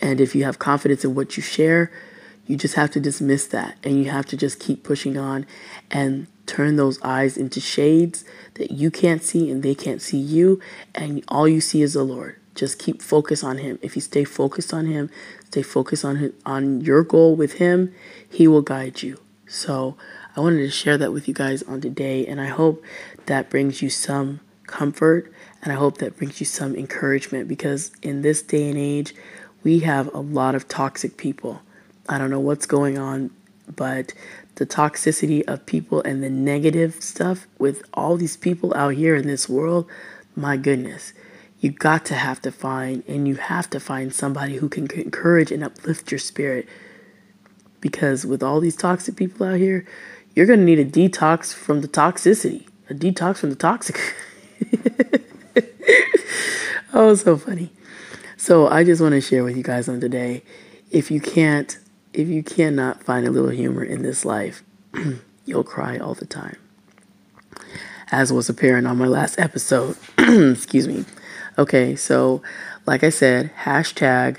And 0.00 0.20
if 0.20 0.34
you 0.34 0.44
have 0.44 0.58
confidence 0.58 1.04
in 1.04 1.14
what 1.14 1.36
you 1.36 1.42
share, 1.42 1.90
you 2.46 2.56
just 2.56 2.74
have 2.74 2.90
to 2.92 3.00
dismiss 3.00 3.46
that 3.48 3.76
and 3.84 4.02
you 4.02 4.10
have 4.10 4.26
to 4.26 4.36
just 4.36 4.58
keep 4.58 4.82
pushing 4.82 5.18
on 5.18 5.46
and 5.90 6.26
turn 6.46 6.76
those 6.76 7.00
eyes 7.02 7.36
into 7.36 7.60
shades 7.60 8.24
that 8.54 8.70
you 8.70 8.90
can't 8.90 9.22
see 9.22 9.50
and 9.50 9.62
they 9.62 9.74
can't 9.74 10.00
see 10.00 10.18
you 10.18 10.60
and 10.94 11.22
all 11.28 11.46
you 11.46 11.60
see 11.60 11.82
is 11.82 11.92
the 11.92 12.02
Lord. 12.02 12.36
Just 12.54 12.78
keep 12.78 13.02
focus 13.02 13.44
on 13.44 13.58
him. 13.58 13.78
If 13.82 13.94
you 13.94 14.02
stay 14.02 14.24
focused 14.24 14.72
on 14.72 14.86
him, 14.86 15.10
stay 15.44 15.62
focused 15.62 16.04
on 16.04 16.32
on 16.46 16.80
your 16.80 17.04
goal 17.04 17.36
with 17.36 17.54
him, 17.54 17.94
he 18.28 18.48
will 18.48 18.62
guide 18.62 19.02
you. 19.02 19.20
So, 19.46 19.96
I 20.36 20.40
wanted 20.40 20.58
to 20.58 20.70
share 20.70 20.98
that 20.98 21.12
with 21.12 21.26
you 21.26 21.34
guys 21.34 21.62
on 21.64 21.80
today 21.80 22.26
and 22.26 22.40
I 22.40 22.46
hope 22.46 22.84
that 23.28 23.48
brings 23.48 23.80
you 23.80 23.88
some 23.88 24.40
comfort 24.66 25.32
and 25.62 25.72
I 25.72 25.76
hope 25.76 25.98
that 25.98 26.16
brings 26.16 26.40
you 26.40 26.46
some 26.46 26.74
encouragement 26.76 27.48
because 27.48 27.90
in 28.02 28.22
this 28.22 28.42
day 28.42 28.68
and 28.68 28.78
age, 28.78 29.14
we 29.64 29.80
have 29.80 30.12
a 30.14 30.20
lot 30.20 30.54
of 30.54 30.68
toxic 30.68 31.16
people. 31.16 31.62
I 32.08 32.18
don't 32.18 32.30
know 32.30 32.40
what's 32.40 32.66
going 32.66 32.96
on, 32.96 33.30
but 33.74 34.14
the 34.54 34.66
toxicity 34.66 35.42
of 35.46 35.66
people 35.66 36.00
and 36.02 36.22
the 36.22 36.30
negative 36.30 37.02
stuff 37.02 37.46
with 37.58 37.82
all 37.92 38.16
these 38.16 38.36
people 38.36 38.72
out 38.74 38.94
here 38.94 39.14
in 39.14 39.26
this 39.26 39.48
world, 39.48 39.88
my 40.34 40.56
goodness, 40.56 41.12
you 41.60 41.70
got 41.70 42.04
to 42.06 42.14
have 42.14 42.40
to 42.42 42.52
find 42.52 43.02
and 43.08 43.26
you 43.26 43.34
have 43.34 43.68
to 43.70 43.80
find 43.80 44.14
somebody 44.14 44.56
who 44.56 44.68
can 44.68 44.90
encourage 44.92 45.50
and 45.50 45.64
uplift 45.64 46.10
your 46.10 46.18
spirit. 46.18 46.68
Because 47.80 48.24
with 48.24 48.42
all 48.42 48.60
these 48.60 48.76
toxic 48.76 49.16
people 49.16 49.46
out 49.46 49.58
here, 49.58 49.84
you're 50.34 50.46
going 50.46 50.60
to 50.60 50.64
need 50.64 50.78
a 50.78 50.84
detox 50.84 51.52
from 51.52 51.80
the 51.80 51.88
toxicity, 51.88 52.68
a 52.88 52.94
detox 52.94 53.38
from 53.38 53.50
the 53.50 53.56
toxic. 53.56 53.98
oh, 56.92 57.14
so 57.14 57.36
funny. 57.36 57.70
So 58.36 58.68
I 58.68 58.84
just 58.84 59.02
want 59.02 59.12
to 59.12 59.20
share 59.20 59.44
with 59.44 59.56
you 59.56 59.62
guys 59.62 59.88
on 59.88 60.00
today. 60.00 60.42
If 60.90 61.10
you 61.10 61.20
can't 61.20 61.78
if 62.12 62.28
you 62.28 62.42
cannot 62.42 63.04
find 63.04 63.26
a 63.26 63.30
little 63.30 63.50
humor 63.50 63.84
in 63.84 64.02
this 64.02 64.24
life, 64.24 64.62
you'll 65.44 65.64
cry 65.64 65.98
all 65.98 66.14
the 66.14 66.26
time. 66.26 66.56
As 68.10 68.32
was 68.32 68.48
apparent 68.48 68.86
on 68.86 68.96
my 68.96 69.06
last 69.06 69.38
episode. 69.38 69.96
Excuse 70.18 70.88
me. 70.88 71.04
Okay, 71.58 71.94
so 71.94 72.42
like 72.86 73.04
I 73.04 73.10
said, 73.10 73.52
hashtag 73.64 74.38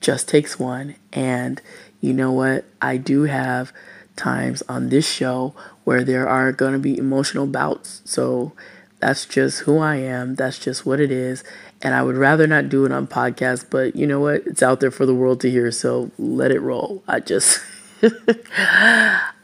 just 0.00 0.28
takes 0.28 0.58
one. 0.58 0.96
And 1.12 1.62
you 2.00 2.12
know 2.12 2.32
what? 2.32 2.64
I 2.82 2.96
do 2.96 3.22
have 3.22 3.72
times 4.16 4.62
on 4.68 4.88
this 4.88 5.08
show 5.08 5.54
where 5.86 6.04
there 6.04 6.28
are 6.28 6.52
going 6.52 6.74
to 6.74 6.78
be 6.78 6.98
emotional 6.98 7.46
bouts. 7.46 8.02
So 8.04 8.52
that's 9.00 9.24
just 9.24 9.60
who 9.60 9.78
I 9.78 9.96
am. 9.96 10.34
That's 10.34 10.58
just 10.58 10.84
what 10.84 11.00
it 11.00 11.10
is 11.10 11.42
and 11.82 11.94
I 11.94 12.02
would 12.02 12.16
rather 12.16 12.46
not 12.46 12.68
do 12.68 12.84
it 12.84 12.92
on 12.92 13.06
podcast, 13.06 13.66
but 13.70 13.96
you 13.96 14.06
know 14.06 14.20
what? 14.20 14.46
It's 14.46 14.62
out 14.62 14.80
there 14.80 14.90
for 14.90 15.06
the 15.06 15.14
world 15.14 15.40
to 15.42 15.50
hear, 15.50 15.70
so 15.70 16.10
let 16.18 16.50
it 16.50 16.60
roll. 16.60 17.02
I 17.06 17.20
just 17.20 17.60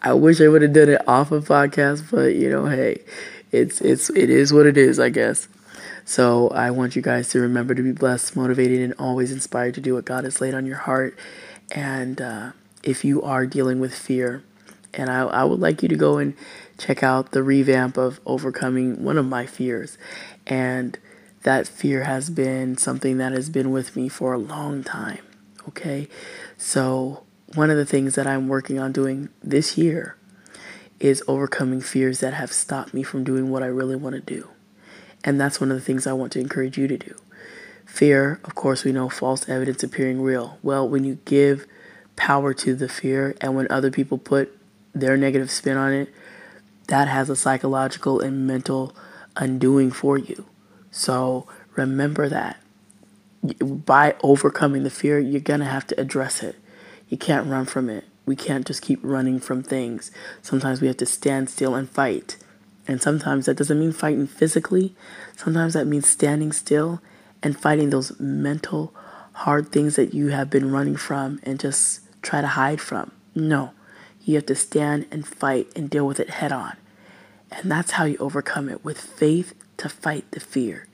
I 0.03 0.13
wish 0.13 0.41
I 0.41 0.49
would 0.49 0.63
have 0.63 0.73
done 0.73 0.89
it 0.89 1.07
off 1.07 1.31
of 1.31 1.47
podcast, 1.47 2.11
but 2.11 2.35
you 2.35 2.51
know, 2.51 2.67
hey, 2.67 3.03
it's 3.51 3.81
it's 3.81 4.11
it 4.11 4.31
is 4.31 4.53
what 4.53 4.67
it 4.67 4.77
is, 4.77 4.99
I 4.99 5.11
guess. 5.11 5.49
So 6.05 6.49
I 6.49 6.71
want 6.71 6.97
you 6.97 7.03
guys 7.03 7.29
to 7.29 7.41
remember 7.41 7.75
to 7.75 7.83
be 7.83 7.93
blessed, 7.93 8.35
motivated, 8.35 8.81
and 8.81 8.95
always 8.99 9.31
inspired 9.31 9.75
to 9.75 9.81
do 9.81 9.95
what 9.95 10.05
God 10.05 10.25
has 10.25 10.41
laid 10.41 10.55
on 10.55 10.67
your 10.67 10.79
heart. 10.79 11.17
And 11.71 12.21
uh, 12.21 12.53
if 12.83 13.05
you 13.05 13.23
are 13.23 13.47
dealing 13.47 13.79
with 13.79 13.95
fear, 13.95 14.43
and 14.95 15.11
I, 15.11 15.23
I 15.23 15.45
would 15.45 15.61
like 15.61 15.83
you 15.83 15.89
to 15.89 15.97
go 15.97 16.19
and 16.19 16.35
check 16.79 17.03
out 17.03 17.33
the 17.33 17.43
revamp 17.43 17.97
of 17.97 18.21
overcoming 18.27 19.03
one 19.03 19.19
of 19.19 19.27
my 19.27 19.47
fears, 19.47 19.99
and 20.47 20.99
that 21.43 21.67
fear 21.67 22.05
has 22.05 22.31
been 22.31 22.77
something 22.77 23.19
that 23.19 23.33
has 23.33 23.49
been 23.49 23.71
with 23.71 23.97
me 23.97 24.09
for 24.09 24.33
a 24.33 24.39
long 24.39 24.85
time. 24.85 25.23
Okay. 25.69 26.09
So, 26.57 27.25
one 27.55 27.71
of 27.71 27.77
the 27.77 27.87
things 27.87 28.15
that 28.15 28.27
I'm 28.27 28.49
working 28.49 28.79
on 28.79 28.93
doing 28.93 29.29
this 29.43 29.77
year 29.77 30.17
is 31.01 31.23
overcoming 31.27 31.81
fears 31.81 32.21
that 32.21 32.33
have 32.35 32.53
stopped 32.53 32.95
me 32.95 33.03
from 33.03 33.25
doing 33.25 33.51
what 33.51 33.63
I 33.63 33.67
really 33.67 33.97
want 33.97 34.15
to 34.15 34.21
do. 34.21 34.49
And 35.25 35.41
that's 35.41 35.61
one 35.61 35.71
of 35.71 35.77
the 35.77 35.83
things 35.83 36.07
I 36.07 36.13
want 36.13 36.33
to 36.33 36.41
encourage 36.41 36.79
you 36.79 36.89
to 36.89 36.97
do. 36.97 37.15
Fear, 37.85 38.41
of 38.45 38.55
course, 38.55 38.85
we 38.85 38.93
know 38.93 39.09
false 39.09 39.49
evidence 39.49 39.83
appearing 39.83 40.23
real. 40.23 40.59
Well, 40.63 40.89
when 40.89 41.05
you 41.05 41.19
give 41.25 41.67
power 42.17 42.55
to 42.55 42.75
the 42.75 42.89
fear 42.89 43.35
and 43.41 43.55
when 43.55 43.67
other 43.71 43.91
people 43.91 44.17
put 44.17 44.57
their 44.95 45.17
negative 45.17 45.51
spin 45.51 45.77
on 45.77 45.93
it, 45.93 46.13
that 46.89 47.09
has 47.09 47.31
a 47.31 47.37
psychological 47.37 48.21
and 48.21 48.47
mental 48.47 48.95
undoing 49.37 49.91
for 49.91 50.19
you. 50.19 50.47
So 50.91 51.47
remember 51.75 52.29
that. 52.29 52.59
By 53.61 54.15
overcoming 54.23 54.85
the 54.85 54.91
fear, 54.91 55.19
you're 55.19 55.41
going 55.41 55.61
to 55.61 55.67
have 55.67 55.87
to 55.89 56.01
address 56.01 56.43
it. 56.43 56.57
You 57.09 57.17
can't 57.17 57.49
run 57.49 57.65
from 57.65 57.89
it. 57.89 58.05
We 58.25 58.37
can't 58.37 58.67
just 58.67 58.83
keep 58.83 59.01
running 59.03 59.41
from 59.41 59.63
things. 59.63 60.13
Sometimes 60.43 60.81
we 60.81 60.87
have 60.87 60.97
to 60.99 61.07
stand 61.07 61.51
still 61.51 61.75
and 61.75 61.91
fight. 61.91 62.37
And 62.87 63.03
sometimes 63.03 63.47
that 63.47 63.57
doesn't 63.57 63.79
mean 63.79 63.93
fighting 63.93 64.27
physically. 64.27 64.95
Sometimes 65.37 65.75
that 65.75 65.87
means 65.87 66.09
standing 66.09 66.53
still 66.53 67.01
and 67.43 67.59
fighting 67.59 67.91
those 67.91 68.19
mental, 68.21 68.95
hard 69.33 69.73
things 69.73 69.97
that 69.97 70.15
you 70.15 70.29
have 70.29 70.51
been 70.51 70.71
running 70.71 70.97
from 70.97 71.41
and 71.43 71.59
just 71.59 72.01
try 72.23 72.41
to 72.41 72.47
hide 72.47 72.81
from. 72.81 73.11
No, 73.35 73.73
you 74.25 74.37
have 74.37 74.47
to 74.47 74.55
stand 74.55 75.07
and 75.11 75.27
fight 75.27 75.69
and 75.75 75.91
deal 75.91 76.07
with 76.07 76.21
it 76.21 76.31
head 76.31 76.53
on. 76.53 76.77
And 77.51 77.71
that's 77.71 77.93
how 77.93 78.05
you 78.05 78.17
overcome 78.19 78.69
it 78.69 78.85
with 78.85 79.01
faith 79.01 79.55
to 79.79 79.89
fight 79.89 80.31
the 80.31 80.41
fear. 80.41 80.87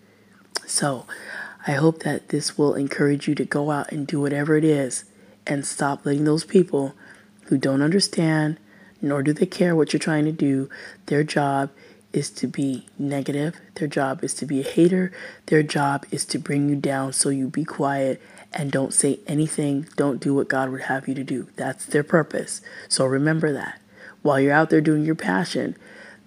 So 0.66 1.06
I 1.66 1.72
hope 1.72 2.02
that 2.02 2.28
this 2.28 2.58
will 2.58 2.74
encourage 2.74 3.28
you 3.28 3.34
to 3.36 3.44
go 3.44 3.70
out 3.70 3.92
and 3.92 4.06
do 4.06 4.20
whatever 4.20 4.56
it 4.56 4.64
is 4.64 5.04
and 5.46 5.66
stop 5.66 6.04
letting 6.04 6.24
those 6.24 6.44
people 6.44 6.94
who 7.44 7.58
don't 7.58 7.82
understand 7.82 8.58
nor 9.00 9.22
do 9.22 9.32
they 9.32 9.46
care 9.46 9.76
what 9.76 9.92
you're 9.92 10.00
trying 10.00 10.24
to 10.24 10.32
do, 10.32 10.68
their 11.06 11.22
job 11.22 11.70
is 12.12 12.30
to 12.30 12.46
be 12.46 12.86
negative. 12.98 13.60
Their 13.74 13.88
job 13.88 14.24
is 14.24 14.34
to 14.34 14.46
be 14.46 14.60
a 14.60 14.64
hater. 14.64 15.12
Their 15.46 15.62
job 15.62 16.06
is 16.10 16.24
to 16.26 16.38
bring 16.38 16.68
you 16.68 16.76
down 16.76 17.12
so 17.12 17.28
you 17.28 17.48
be 17.48 17.64
quiet 17.64 18.20
and 18.52 18.72
don't 18.72 18.94
say 18.94 19.20
anything. 19.26 19.88
Don't 19.96 20.20
do 20.20 20.34
what 20.34 20.48
God 20.48 20.70
would 20.70 20.82
have 20.82 21.08
you 21.08 21.14
to 21.14 21.24
do. 21.24 21.48
That's 21.56 21.86
their 21.86 22.02
purpose. 22.02 22.60
So 22.88 23.04
remember 23.04 23.52
that. 23.52 23.80
While 24.22 24.40
you're 24.40 24.52
out 24.52 24.70
there 24.70 24.80
doing 24.80 25.04
your 25.04 25.14
passion, 25.14 25.76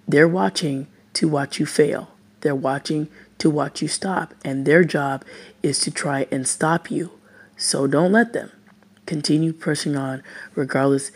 they're 0.06 0.28
watching 0.28 0.86
to 1.14 1.28
watch 1.28 1.58
you 1.58 1.66
fail. 1.66 2.10
They're 2.40 2.54
watching 2.54 3.08
to 3.38 3.50
watch 3.50 3.82
you 3.82 3.88
stop, 3.88 4.34
and 4.44 4.64
their 4.64 4.84
job 4.84 5.24
is 5.62 5.80
to 5.80 5.90
try 5.90 6.26
and 6.30 6.46
stop 6.46 6.90
you. 6.90 7.12
So 7.56 7.86
don't 7.86 8.12
let 8.12 8.32
them. 8.32 8.50
Continue 9.06 9.52
pushing 9.52 9.96
on, 9.96 10.22
regardless 10.54 11.10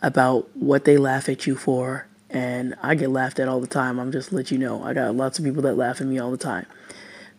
about 0.00 0.48
what 0.56 0.84
they 0.84 0.96
laugh 0.96 1.28
at 1.28 1.46
you 1.46 1.56
for. 1.56 2.06
And 2.30 2.74
I 2.82 2.94
get 2.94 3.10
laughed 3.10 3.38
at 3.38 3.48
all 3.48 3.60
the 3.60 3.66
time. 3.66 3.98
I'm 3.98 4.10
just 4.10 4.32
let 4.32 4.50
you 4.50 4.58
know. 4.58 4.82
I 4.82 4.94
got 4.94 5.14
lots 5.14 5.38
of 5.38 5.44
people 5.44 5.62
that 5.62 5.76
laugh 5.76 6.00
at 6.00 6.06
me 6.06 6.18
all 6.18 6.30
the 6.30 6.36
time. 6.36 6.66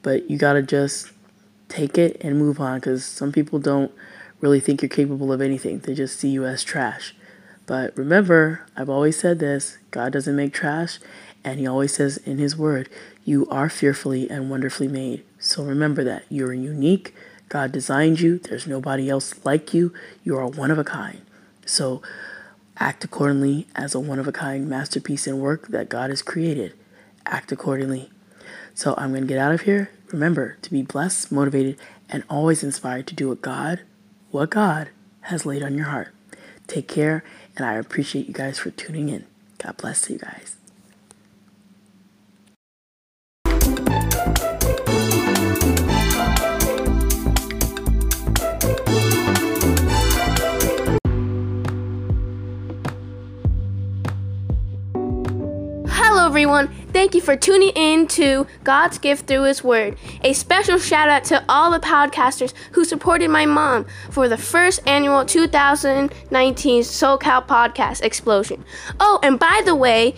But 0.02 0.30
you 0.30 0.38
gotta 0.38 0.62
just 0.62 1.12
take 1.74 1.98
it 1.98 2.18
and 2.22 2.38
move 2.38 2.60
on 2.60 2.80
because 2.80 3.04
some 3.04 3.32
people 3.32 3.60
don't 3.60 3.92
really 4.42 4.60
think 4.60 4.82
you're 4.82 4.90
capable 4.90 5.32
of 5.32 5.42
anything. 5.42 5.80
They 5.80 5.96
just 5.96 6.20
see 6.20 6.30
you 6.30 6.46
as 6.46 6.64
trash. 6.64 7.16
But 7.66 7.98
remember, 7.98 8.66
I've 8.76 8.90
always 8.90 9.18
said 9.18 9.40
this 9.40 9.78
God 9.90 10.14
doesn't 10.14 10.36
make 10.36 10.54
trash, 10.54 11.00
and 11.44 11.60
He 11.60 11.68
always 11.68 11.94
says 11.94 12.18
in 12.18 12.38
His 12.38 12.56
Word, 12.56 12.90
You 13.24 13.48
are 13.50 13.70
fearfully 13.70 14.30
and 14.30 14.50
wonderfully 14.50 14.88
made. 14.88 15.24
So 15.40 15.64
remember 15.64 16.04
that 16.04 16.26
you're 16.30 16.54
unique. 16.54 17.16
God 17.50 17.72
designed 17.72 18.20
you. 18.20 18.40
There's 18.40 18.68
nobody 18.68 19.10
else 19.10 19.34
like 19.46 19.74
you. 19.74 19.94
You 20.24 20.38
are 20.38 20.48
one 20.48 20.72
of 20.72 20.78
a 20.78 20.84
kind. 20.84 21.22
So 21.66 22.02
act 22.78 23.04
accordingly 23.04 23.68
as 23.76 23.96
a 23.96 24.00
one 24.00 24.20
of 24.20 24.28
a 24.28 24.32
kind 24.32 24.68
masterpiece 24.68 25.28
and 25.28 25.40
work 25.40 25.68
that 25.70 25.90
God 25.90 26.10
has 26.10 26.22
created. 26.22 26.74
Act 27.26 27.52
accordingly. 27.52 28.10
So 28.76 28.96
I'm 28.98 29.12
going 29.12 29.22
to 29.22 29.28
get 29.28 29.38
out 29.38 29.54
of 29.54 29.62
here. 29.62 29.92
Remember 30.12 30.58
to 30.62 30.72
be 30.72 30.82
blessed, 30.82 31.32
motivated, 31.32 31.78
and 32.10 32.24
always 32.30 32.64
inspired 32.64 33.08
to 33.08 33.16
do 33.16 33.30
what 33.30 33.42
God, 33.42 33.82
what 34.32 34.50
God 34.50 34.90
has 35.22 35.46
laid 35.46 35.64
on 35.64 35.76
your 35.76 35.86
heart. 35.86 36.10
Take 36.68 36.88
care, 36.88 37.24
and 37.56 37.66
I 37.66 37.74
appreciate 37.74 38.28
you 38.28 38.34
guys 38.34 38.60
for 38.60 38.72
tuning 38.72 39.10
in. 39.10 39.26
God 39.60 39.78
bless 39.78 40.10
you 40.10 40.18
guys. 40.18 40.58
Hello, 55.88 56.26
everyone. 56.26 56.83
Thank 56.94 57.16
you 57.16 57.22
for 57.22 57.36
tuning 57.36 57.70
in 57.70 58.08
to 58.10 58.46
God's 58.64 59.00
Gift 59.00 59.26
Through 59.26 59.44
His 59.44 59.64
Word. 59.64 59.98
A 60.22 60.34
special 60.34 60.78
shout 60.78 61.10
out 61.10 61.24
to 61.26 61.44
all 61.50 61.72
the 61.72 61.80
podcasters 61.80 62.54
who 62.74 62.86
supported 62.86 63.32
my 63.32 63.48
mom 63.48 63.88
for 64.12 64.30
the 64.30 64.38
first 64.38 64.80
annual 64.88 65.26
2019 65.26 66.84
SoCal 66.84 67.48
Podcast 67.48 68.04
Explosion. 68.04 68.64
Oh, 69.00 69.20
and 69.24 69.40
by 69.40 69.64
the 69.66 69.74
way, 69.74 70.14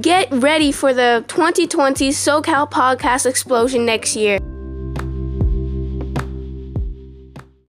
get 0.00 0.32
ready 0.32 0.72
for 0.72 0.94
the 0.94 1.26
2020 1.28 2.08
SoCal 2.08 2.70
Podcast 2.70 3.26
Explosion 3.26 3.84
next 3.84 4.16
year. 4.16 4.38